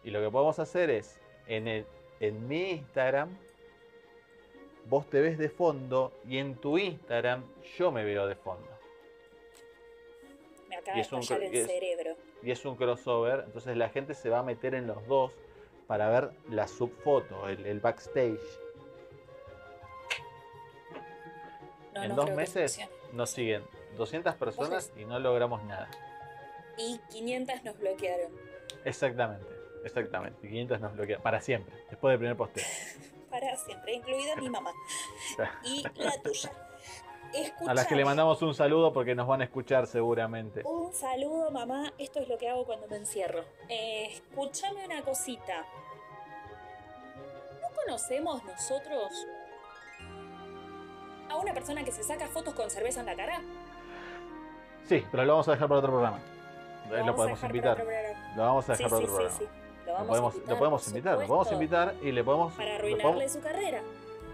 Y 0.04 0.12
lo 0.12 0.22
que 0.22 0.30
podemos 0.30 0.60
hacer 0.60 0.90
es, 0.90 1.20
en, 1.48 1.68
el, 1.68 1.86
en 2.20 2.48
mi 2.48 2.72
Instagram, 2.72 3.30
vos 4.90 5.10
te 5.10 5.22
ves 5.22 5.38
de 5.38 5.50
fondo 5.50 6.12
y 6.28 6.38
en 6.40 6.56
tu 6.56 6.78
Instagram 6.78 7.44
yo 7.78 7.92
me 7.92 8.04
veo 8.04 8.28
de 8.28 8.36
fondo. 8.36 8.68
acaba 10.78 10.98
Y 10.98 11.02
de 11.04 11.16
un 11.16 11.22
el 11.44 11.56
es- 11.56 11.68
cerebro. 11.68 12.16
y 12.42 12.52
es 12.52 12.66
un 12.66 12.76
crossover, 12.76 13.44
entonces 13.46 13.78
la 13.78 13.90
gente 13.90 14.14
se 14.14 14.30
va 14.30 14.40
a 14.40 14.44
meter 14.44 14.76
en 14.76 14.88
los 14.88 15.06
dos 15.08 15.32
para 15.88 16.10
ver 16.10 16.32
la 16.50 16.68
subfoto, 16.68 17.48
el, 17.48 17.66
el 17.66 17.80
backstage. 17.80 18.40
No, 21.94 22.04
en 22.04 22.10
no 22.10 22.16
dos 22.16 22.32
meses 22.32 22.80
nos 23.12 23.30
siguen 23.30 23.64
200 23.98 24.36
personas 24.36 24.92
y 24.98 25.06
no 25.06 25.20
logramos 25.20 25.64
nada. 25.64 25.90
Y 26.78 27.00
500 27.12 27.64
nos 27.64 27.78
bloquearon. 27.78 28.32
Exactamente, 28.84 29.46
exactamente. 29.84 30.48
500 30.48 30.80
nos 30.82 30.94
bloquean 30.94 31.22
para 31.22 31.42
siempre, 31.42 31.76
después 31.90 32.12
del 32.12 32.20
primer 32.20 32.38
posteo. 32.38 32.64
Para 33.30 33.58
siempre, 33.58 33.94
incluida 33.96 34.36
mi 34.36 34.48
mamá. 34.48 34.72
Y 35.64 35.82
la 35.96 36.12
tuya. 36.22 36.52
A 37.68 37.74
las 37.74 37.88
que 37.88 37.96
le 37.96 38.06
mandamos 38.06 38.40
un 38.44 38.54
saludo 38.54 38.94
porque 38.94 39.16
nos 39.16 39.26
van 39.26 39.42
a 39.42 39.46
escuchar 39.46 39.88
seguramente. 39.88 40.62
Un 40.64 40.94
saludo, 40.94 41.50
mamá. 41.50 41.92
Esto 41.98 42.20
es 42.20 42.28
lo 42.28 42.38
que 42.38 42.48
hago 42.48 42.64
cuando 42.64 42.88
me 42.88 42.98
encierro. 42.98 43.44
Eh, 43.70 44.10
escúchame 44.12 44.86
una 44.86 45.02
cosita. 45.02 45.66
¿No 47.60 47.76
conocemos 47.76 48.44
nosotros 48.44 49.26
a 51.32 51.38
una 51.38 51.56
persona 51.56 51.84
que 51.84 51.92
se 51.92 52.04
saca 52.04 52.28
fotos 52.28 52.54
con 52.54 52.70
cerveza 52.70 53.00
en 53.00 53.08
la 53.08 53.16
cara? 53.16 53.42
Sí, 54.88 55.04
pero 55.10 55.26
lo 55.26 55.34
vamos 55.34 55.48
a 55.48 55.54
dejar 55.54 55.68
para 55.68 55.80
otro 55.80 55.92
programa. 55.92 56.20
Lo 56.88 56.98
Lo, 56.98 56.98
vamos 56.98 57.14
a 57.14 57.16
podemos 57.16 57.44
invitar. 57.46 57.84
Lo 58.36 58.44
vamos 58.44 58.70
a 58.70 58.76
Sí, 58.76 58.84
dejar 58.84 59.00
para 59.00 59.08
sí, 59.08 59.12
otro 59.12 59.30
sí, 59.32 59.38
programa. 59.38 59.63
Lo 59.94 60.00
vamos 60.00 60.10
podemos, 60.10 60.34
a 60.34 60.38
invitar, 60.38 60.54
lo 60.54 60.60
podemos 60.60 60.88
invitar, 60.88 61.12
lo 61.14 61.28
podemos 61.28 61.48
supuesto, 61.48 61.76
invitar 61.76 61.96
y 62.08 62.12
le 62.12 62.24
podemos. 62.24 62.54
Para 62.54 62.66
le 62.70 62.76
arruinarle 62.76 63.04
podemos- 63.14 63.32
su 63.32 63.42
carrera. 63.42 63.82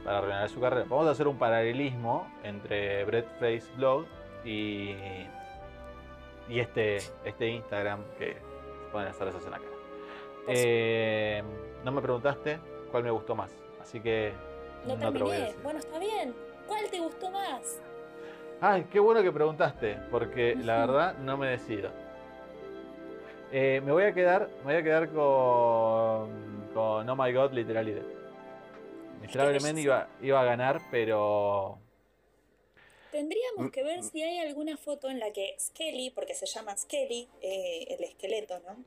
para 0.04 0.18
arruinar 0.20 0.50
su 0.50 0.60
carrera. 0.62 0.86
Vamos 0.90 1.08
a 1.08 1.12
hacer 1.12 1.28
un 1.28 1.38
paralelismo 1.38 2.28
entre 2.44 3.04
Brett 3.06 3.28
Face 3.40 3.64
Blog 3.76 4.06
y, 4.46 4.96
y 6.48 6.60
este, 6.60 6.98
este 7.26 7.48
Instagram 7.50 8.04
que 8.18 8.34
se 8.34 8.92
pueden 8.92 9.08
hacer 9.10 9.28
esas 9.28 9.44
en 9.46 9.52
la 9.52 9.58
cara. 9.58 9.70
Eh, 10.48 11.44
no 11.84 11.92
me 11.92 12.02
preguntaste 12.02 12.60
cuál 12.92 13.04
me 13.04 13.12
gustó 13.12 13.36
más, 13.36 13.52
así 13.82 14.00
que 14.00 14.34
No, 14.88 14.96
no, 14.96 15.12
te 15.12 15.20
lo 15.20 15.26
voy 15.26 15.34
a 15.34 15.36
terminé. 15.36 15.46
decir. 15.48 15.62
Bueno, 15.64 15.80
está 15.80 16.00
bien. 16.00 16.34
¿Cuál 16.68 16.86
te 16.90 17.00
gustó 17.00 17.30
más? 17.32 17.80
Ay, 18.62 18.86
qué 18.92 19.00
bueno 19.00 19.22
que 19.22 19.32
preguntaste, 19.32 19.98
porque 20.12 20.56
la 20.56 20.78
verdad 20.86 21.18
no 21.20 21.38
me 21.38 21.48
decido. 21.50 21.90
Eh, 23.52 23.82
me 23.84 23.92
voy 23.92 24.04
a 24.04 24.14
quedar, 24.14 24.50
me 24.60 24.64
voy 24.66 24.76
a 24.76 24.84
quedar 24.84 25.10
con, 25.12 26.70
con 26.74 27.10
Oh 27.10 27.16
My 27.16 27.34
God 27.34 27.52
Literalidad. 27.54 28.08
Miserablemente 29.22 29.82
belleza. 29.82 29.82
iba, 29.82 30.16
iba 30.22 30.42
a 30.42 30.46
ganar, 30.46 30.82
pero 30.92 31.82
Tendríamos 33.12 33.68
Mm, 33.68 33.72
que 33.72 33.84
ver 33.84 34.02
mm. 34.02 34.04
si 34.04 34.22
hay 34.24 34.40
alguna 34.40 34.78
foto 34.78 35.10
en 35.10 35.20
la 35.20 35.32
que 35.34 35.56
Skelly, 35.60 36.12
porque 36.12 36.36
se 36.36 36.46
llama 36.46 36.76
Skelly, 36.78 37.30
eh, 37.42 37.86
el 37.90 38.04
esqueleto, 38.04 38.60
¿no? 38.60 38.86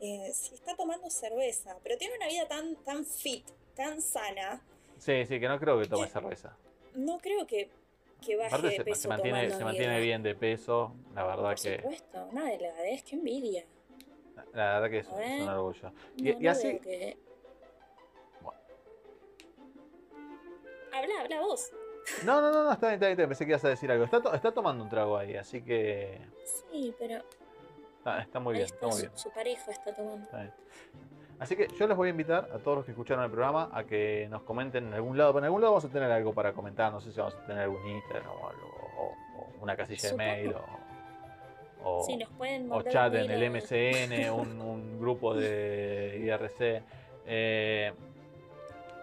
Eh, 0.00 0.32
si 0.34 0.54
está 0.54 0.76
tomando 0.76 1.10
cerveza, 1.10 1.78
pero 1.82 1.98
tiene 1.98 2.16
una 2.16 2.28
vida 2.28 2.48
tan, 2.48 2.76
tan 2.84 3.04
fit, 3.06 3.48
tan 3.74 4.02
sana, 4.02 4.62
sí, 4.98 5.24
sí, 5.26 5.40
que 5.40 5.48
no 5.48 5.58
creo 5.58 5.78
que 5.78 5.86
tome 5.88 6.08
cerveza. 6.08 6.58
no 6.94 7.20
creo 7.20 7.46
que, 7.46 7.70
que 8.26 8.36
baje 8.36 8.48
Aparte 8.48 8.66
de 8.68 8.76
se, 8.76 8.84
peso 8.84 9.00
se 9.02 9.08
mantiene, 9.08 9.50
se 9.50 9.64
mantiene 9.64 10.00
bien 10.00 10.22
de 10.22 10.34
peso, 10.34 10.94
la 11.14 11.24
verdad 11.24 11.44
Por 11.50 11.54
que, 11.62 11.76
supuesto, 11.76 12.28
una 12.32 12.44
delgadez, 12.46 13.02
qué 13.04 13.14
envidia. 13.16 13.64
la 14.52 14.80
verdad 14.80 14.90
que 14.90 14.98
es, 14.98 15.06
es 15.06 15.42
un 15.42 15.48
orgullo. 15.48 15.90
No, 15.90 16.40
Y, 16.40 16.46
así, 16.48 16.78
que- 16.80 17.16
Bueno. 18.40 18.60
Habla, 20.92 21.20
habla 21.22 21.40
vos. 21.40 21.70
no, 22.24 22.40
no, 22.40 22.50
no, 22.52 22.64
no, 22.64 22.72
está 22.72 22.88
bien, 22.88 22.94
está 23.02 23.06
bien, 23.14 23.28
pensé 23.28 23.44
que 23.44 23.50
ibas 23.52 23.64
a 23.64 23.68
decir 23.68 23.90
algo. 23.90 24.04
Está, 24.04 24.20
to- 24.20 24.34
está 24.34 24.52
tomando 24.52 24.82
un 24.82 24.90
trago 24.90 25.16
ahí, 25.16 25.36
así 25.36 25.62
que 25.62 26.20
Sí, 26.70 26.94
pero 26.98 27.22
está, 27.98 28.20
está 28.22 28.40
muy 28.40 28.54
bien, 28.54 28.64
está 28.66 28.74
está 28.76 28.86
muy 28.88 28.96
su, 28.96 29.02
bien. 29.02 29.18
su 29.18 29.30
pareja 29.30 29.70
está 29.70 29.94
tomando. 29.94 30.24
Está 30.24 30.38
bien. 30.38 30.52
Así 31.38 31.54
que 31.54 31.68
yo 31.78 31.86
les 31.86 31.96
voy 31.96 32.08
a 32.08 32.10
invitar 32.12 32.48
a 32.52 32.58
todos 32.58 32.78
los 32.78 32.84
que 32.86 32.92
escucharon 32.92 33.22
el 33.24 33.30
programa 33.30 33.68
a 33.72 33.84
que 33.84 34.26
nos 34.30 34.42
comenten 34.42 34.86
en 34.88 34.94
algún 34.94 35.18
lado. 35.18 35.38
En 35.38 35.44
algún 35.44 35.60
lado 35.60 35.74
vamos 35.74 35.84
a 35.84 35.88
tener 35.90 36.10
algo 36.10 36.32
para 36.32 36.52
comentar. 36.54 36.90
No 36.92 37.00
sé 37.00 37.12
si 37.12 37.18
vamos 37.18 37.34
a 37.34 37.46
tener 37.46 37.62
algún 37.64 37.86
Instagram 37.86 38.26
o, 38.28 38.32
o- 38.32 39.14
o 39.38 39.52
una 39.60 39.76
casilla 39.76 40.10
de 40.10 40.16
mail 40.16 40.54
o, 41.82 41.98
o, 41.98 42.02
Sí, 42.04 42.16
nos 42.16 42.28
pueden 42.30 42.72
o 42.72 42.80
chat 42.82 43.14
en 43.14 43.30
el 43.30 43.50
MCN, 43.50 44.30
un, 44.30 44.60
un 44.62 44.98
grupo 45.00 45.34
de 45.34 46.20
IRC. 46.24 46.82
Eh, 47.26 47.92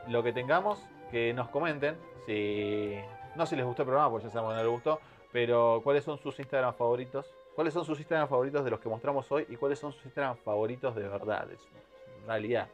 lo 0.08 0.24
que 0.24 0.34
tengamos, 0.34 0.84
que 1.12 1.34
nos 1.34 1.50
comenten. 1.50 1.96
Si, 2.26 2.96
no 3.36 3.46
si 3.46 3.56
les 3.56 3.66
gustó 3.66 3.84
el 3.84 3.88
programa, 3.88 4.10
porque 4.10 4.28
ya 4.28 4.32
sabemos 4.34 4.54
que 4.54 4.58
no 4.58 4.64
les 4.64 4.72
gustó. 4.74 5.00
Pero 5.32 5.82
cuáles 5.84 6.04
son 6.04 6.18
sus 6.18 6.38
Instagram 6.40 6.74
favoritos. 6.74 7.32
¿Cuáles 7.56 7.74
son 7.76 7.86
sus 7.86 8.00
Instagram 8.00 8.28
favoritos 8.28 8.64
de 8.66 8.72
los 8.72 8.80
que 8.80 8.90
mostramos 8.90 9.32
hoy? 9.32 9.46
¿Y 9.50 9.56
cuáles 9.56 9.78
son 9.78 9.92
sus 9.92 10.04
Instagram 10.06 10.36
favoritos 10.38 10.96
de 10.96 11.08
verdad? 11.08 11.48
Realidad. 12.26 12.68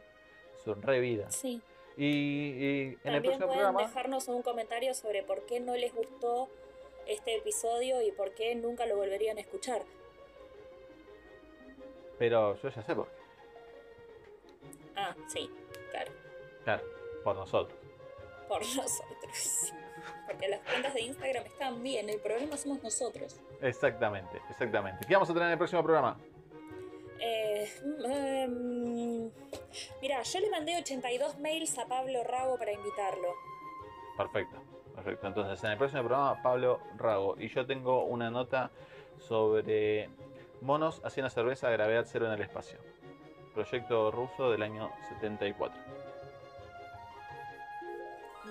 Su 0.64 0.74
re 0.74 1.00
vida. 1.00 1.30
Sí. 1.30 1.60
Y, 1.96 2.06
y 2.06 2.98
en 3.04 3.14
el 3.14 3.22
próximo 3.22 3.46
pueden 3.46 3.62
programa. 3.62 3.82
dejarnos 3.82 4.28
un 4.28 4.42
comentario 4.42 4.94
sobre 4.94 5.22
por 5.22 5.44
qué 5.46 5.60
no 5.60 5.74
les 5.76 5.94
gustó 5.94 6.48
este 7.06 7.36
episodio 7.36 8.00
y 8.02 8.12
por 8.12 8.32
qué 8.34 8.54
nunca 8.54 8.86
lo 8.86 8.96
volverían 8.96 9.38
a 9.38 9.40
escuchar. 9.40 9.82
Pero 12.18 12.56
yo 12.60 12.68
ya 12.68 12.82
sé 12.82 12.94
por 12.94 13.06
qué. 13.08 13.12
Ah, 14.96 15.14
sí, 15.28 15.50
claro, 15.90 16.12
Claro, 16.64 16.82
por 17.24 17.36
nosotros. 17.36 17.78
por 18.48 18.60
nosotros. 18.60 19.72
Porque 20.26 20.48
las 20.48 20.60
cuentas 20.60 20.94
de 20.94 21.00
Instagram 21.02 21.44
están 21.46 21.82
bien, 21.82 22.08
el 22.08 22.20
problema 22.20 22.56
somos 22.56 22.82
nosotros. 22.82 23.40
Exactamente, 23.60 24.40
exactamente. 24.48 25.04
¿Qué 25.06 25.14
vamos 25.14 25.28
a 25.28 25.32
tener 25.32 25.46
en 25.48 25.52
el 25.52 25.58
próximo 25.58 25.82
programa? 25.82 26.16
Eh, 27.22 27.68
mm, 28.48 29.26
mira, 30.00 30.22
yo 30.22 30.40
le 30.40 30.50
mandé 30.50 30.76
82 30.78 31.38
mails 31.38 31.78
a 31.78 31.86
Pablo 31.86 32.24
Rago 32.24 32.58
para 32.58 32.72
invitarlo. 32.72 33.34
Perfecto, 34.16 34.56
perfecto. 34.94 35.26
Entonces, 35.26 35.62
en 35.64 35.70
el 35.72 35.78
próximo 35.78 36.02
programa, 36.02 36.42
Pablo 36.42 36.80
Rago. 36.96 37.36
Y 37.38 37.48
yo 37.48 37.66
tengo 37.66 38.04
una 38.04 38.30
nota 38.30 38.70
sobre 39.18 40.08
monos 40.62 41.00
haciendo 41.04 41.30
cerveza 41.30 41.68
a 41.68 41.70
gravedad 41.70 42.04
cero 42.06 42.26
en 42.26 42.32
el 42.32 42.40
espacio. 42.42 42.78
Proyecto 43.54 44.10
ruso 44.10 44.50
del 44.50 44.62
año 44.62 44.90
74. 45.08 45.78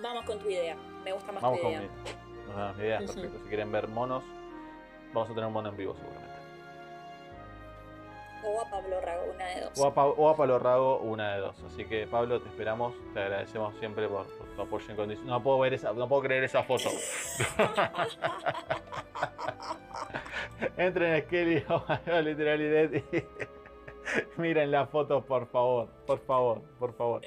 Vamos 0.02 0.24
con 0.24 0.38
tu 0.38 0.48
idea, 0.48 0.76
me 1.04 1.12
gusta 1.12 1.32
más 1.32 1.42
Vamos 1.42 1.58
tu 1.58 1.64
con 1.64 1.72
idea. 1.72 1.82
mi, 1.82 2.52
no, 2.56 2.74
mi 2.74 2.82
idea, 2.84 2.98
perfecto. 3.00 3.38
Si 3.42 3.48
quieren 3.48 3.70
ver 3.70 3.88
monos, 3.88 4.24
vamos 5.12 5.28
a 5.30 5.34
tener 5.34 5.46
un 5.46 5.52
mono 5.52 5.68
en 5.68 5.76
vivo 5.76 5.94
seguramente. 5.94 6.29
O 8.42 8.60
a 8.60 8.70
Pablo 8.70 9.00
Rago, 9.00 9.24
una 9.34 9.44
de 9.46 9.60
dos. 9.62 9.78
O 9.78 9.86
a, 9.86 9.94
Pa- 9.94 10.04
o 10.06 10.28
a 10.28 10.36
Pablo 10.36 10.58
Rago, 10.58 10.98
una 10.98 11.34
de 11.34 11.40
dos. 11.40 11.62
Así 11.64 11.84
que 11.84 12.06
Pablo, 12.06 12.40
te 12.40 12.48
esperamos, 12.48 12.94
te 13.12 13.20
agradecemos 13.20 13.74
siempre 13.78 14.08
por, 14.08 14.26
por 14.26 14.46
tu 14.48 14.62
apoyo 14.62 14.90
incondicional. 14.92 15.30
No 15.34 15.42
puedo 15.42 15.58
ver 15.60 15.74
esa, 15.74 15.92
no 15.92 16.08
puedo 16.08 16.22
creer 16.22 16.44
esa 16.44 16.62
foto. 16.62 16.88
Entren 20.76 21.14
en 21.14 21.22
Skelly 21.22 21.64
Literalidad 22.24 22.90
y 22.92 23.04
miren 24.36 24.70
la 24.70 24.86
foto, 24.86 25.24
por 25.24 25.46
favor, 25.46 25.88
por 26.06 26.20
favor, 26.20 26.62
por 26.78 26.94
favor. 26.94 27.22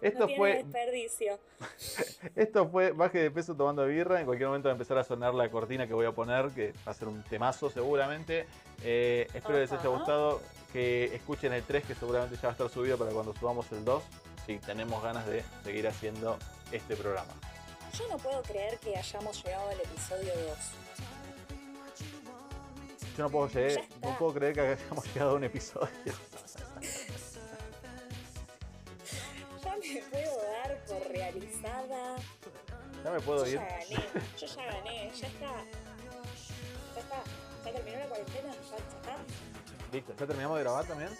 Esto 0.00 0.20
no 0.20 0.26
tiene 0.26 0.38
fue, 0.38 0.54
desperdicio. 0.64 1.38
esto 2.36 2.68
fue 2.68 2.92
Baje 2.92 3.18
de 3.18 3.30
Peso 3.30 3.54
tomando 3.54 3.86
birra. 3.86 4.20
En 4.20 4.26
cualquier 4.26 4.48
momento 4.48 4.68
va 4.68 4.72
a 4.72 4.76
empezar 4.76 4.98
a 4.98 5.04
sonar 5.04 5.34
la 5.34 5.50
cortina 5.50 5.86
que 5.86 5.94
voy 5.94 6.06
a 6.06 6.12
poner, 6.12 6.50
que 6.50 6.72
va 6.86 6.92
a 6.92 6.94
ser 6.94 7.08
un 7.08 7.22
temazo 7.24 7.70
seguramente. 7.70 8.46
Eh, 8.82 9.26
espero 9.34 9.54
que 9.54 9.60
les 9.60 9.72
haya 9.72 9.88
gustado, 9.88 10.40
que 10.72 11.14
escuchen 11.14 11.52
el 11.52 11.62
3, 11.62 11.84
que 11.84 11.94
seguramente 11.94 12.36
ya 12.36 12.42
va 12.42 12.48
a 12.48 12.52
estar 12.52 12.68
subido 12.68 12.98
para 12.98 13.10
cuando 13.12 13.34
subamos 13.34 13.70
el 13.72 13.84
2, 13.84 14.02
si 14.46 14.58
tenemos 14.58 15.02
ganas 15.02 15.26
de 15.26 15.42
seguir 15.64 15.86
haciendo 15.88 16.36
este 16.72 16.96
programa. 16.96 17.32
Yo 17.92 18.06
no 18.08 18.18
puedo 18.18 18.42
creer 18.42 18.78
que 18.78 18.96
hayamos 18.96 19.42
llegado 19.42 19.70
al 19.70 19.80
episodio 19.80 20.32
2. 20.48 20.85
Yo 23.16 23.24
no 23.24 23.30
puedo, 23.30 23.46
está. 23.46 23.80
no 24.02 24.18
puedo 24.18 24.34
creer 24.34 24.54
que 24.54 24.60
hayamos 24.60 25.04
llegado 25.06 25.30
a 25.30 25.34
un 25.34 25.44
episodio. 25.44 25.88
Ya 29.64 29.76
me 29.94 30.02
puedo 30.10 30.42
dar 30.42 30.84
por 30.84 31.08
realizada. 31.08 32.16
Ya 33.02 33.10
me 33.10 33.20
puedo 33.20 33.46
yo 33.46 33.52
ir. 33.52 33.58
ya 33.58 33.66
gané, 33.66 33.96
yo 34.38 34.46
ya 34.46 34.64
gané, 34.66 35.10
ya 35.14 35.26
está. 35.28 35.64
Ya 36.94 37.00
está. 37.00 37.22
Ya 37.64 37.72
terminó 37.72 37.98
la 37.98 38.06
cuarentena, 38.06 38.52
ya 38.52 38.76
está. 38.76 39.16
Listo, 39.92 40.12
¿ya 40.12 40.26
terminamos 40.26 40.56
de 40.58 40.62
grabar 40.64 40.84
también? 40.84 41.10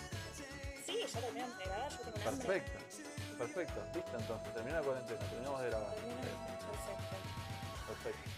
Sí, 0.85 0.99
ya 1.13 1.21
terminamos 1.21 1.59
de 1.59 1.65
grabar, 1.65 1.91
yo 1.91 1.99
tengo 1.99 2.17
un 2.17 2.29
hambre. 2.29 2.47
Perfecto, 2.47 3.39
perfecto. 3.39 3.81
Listo 3.95 4.19
entonces, 4.19 4.55
termina 4.55 4.81
la 4.81 4.87
cuarentena, 4.87 5.19
terminamos 5.21 5.63
de 5.63 5.69
grabar. 5.71 5.95
Perfecto. 5.95 7.17
Perfecto. 7.87 8.36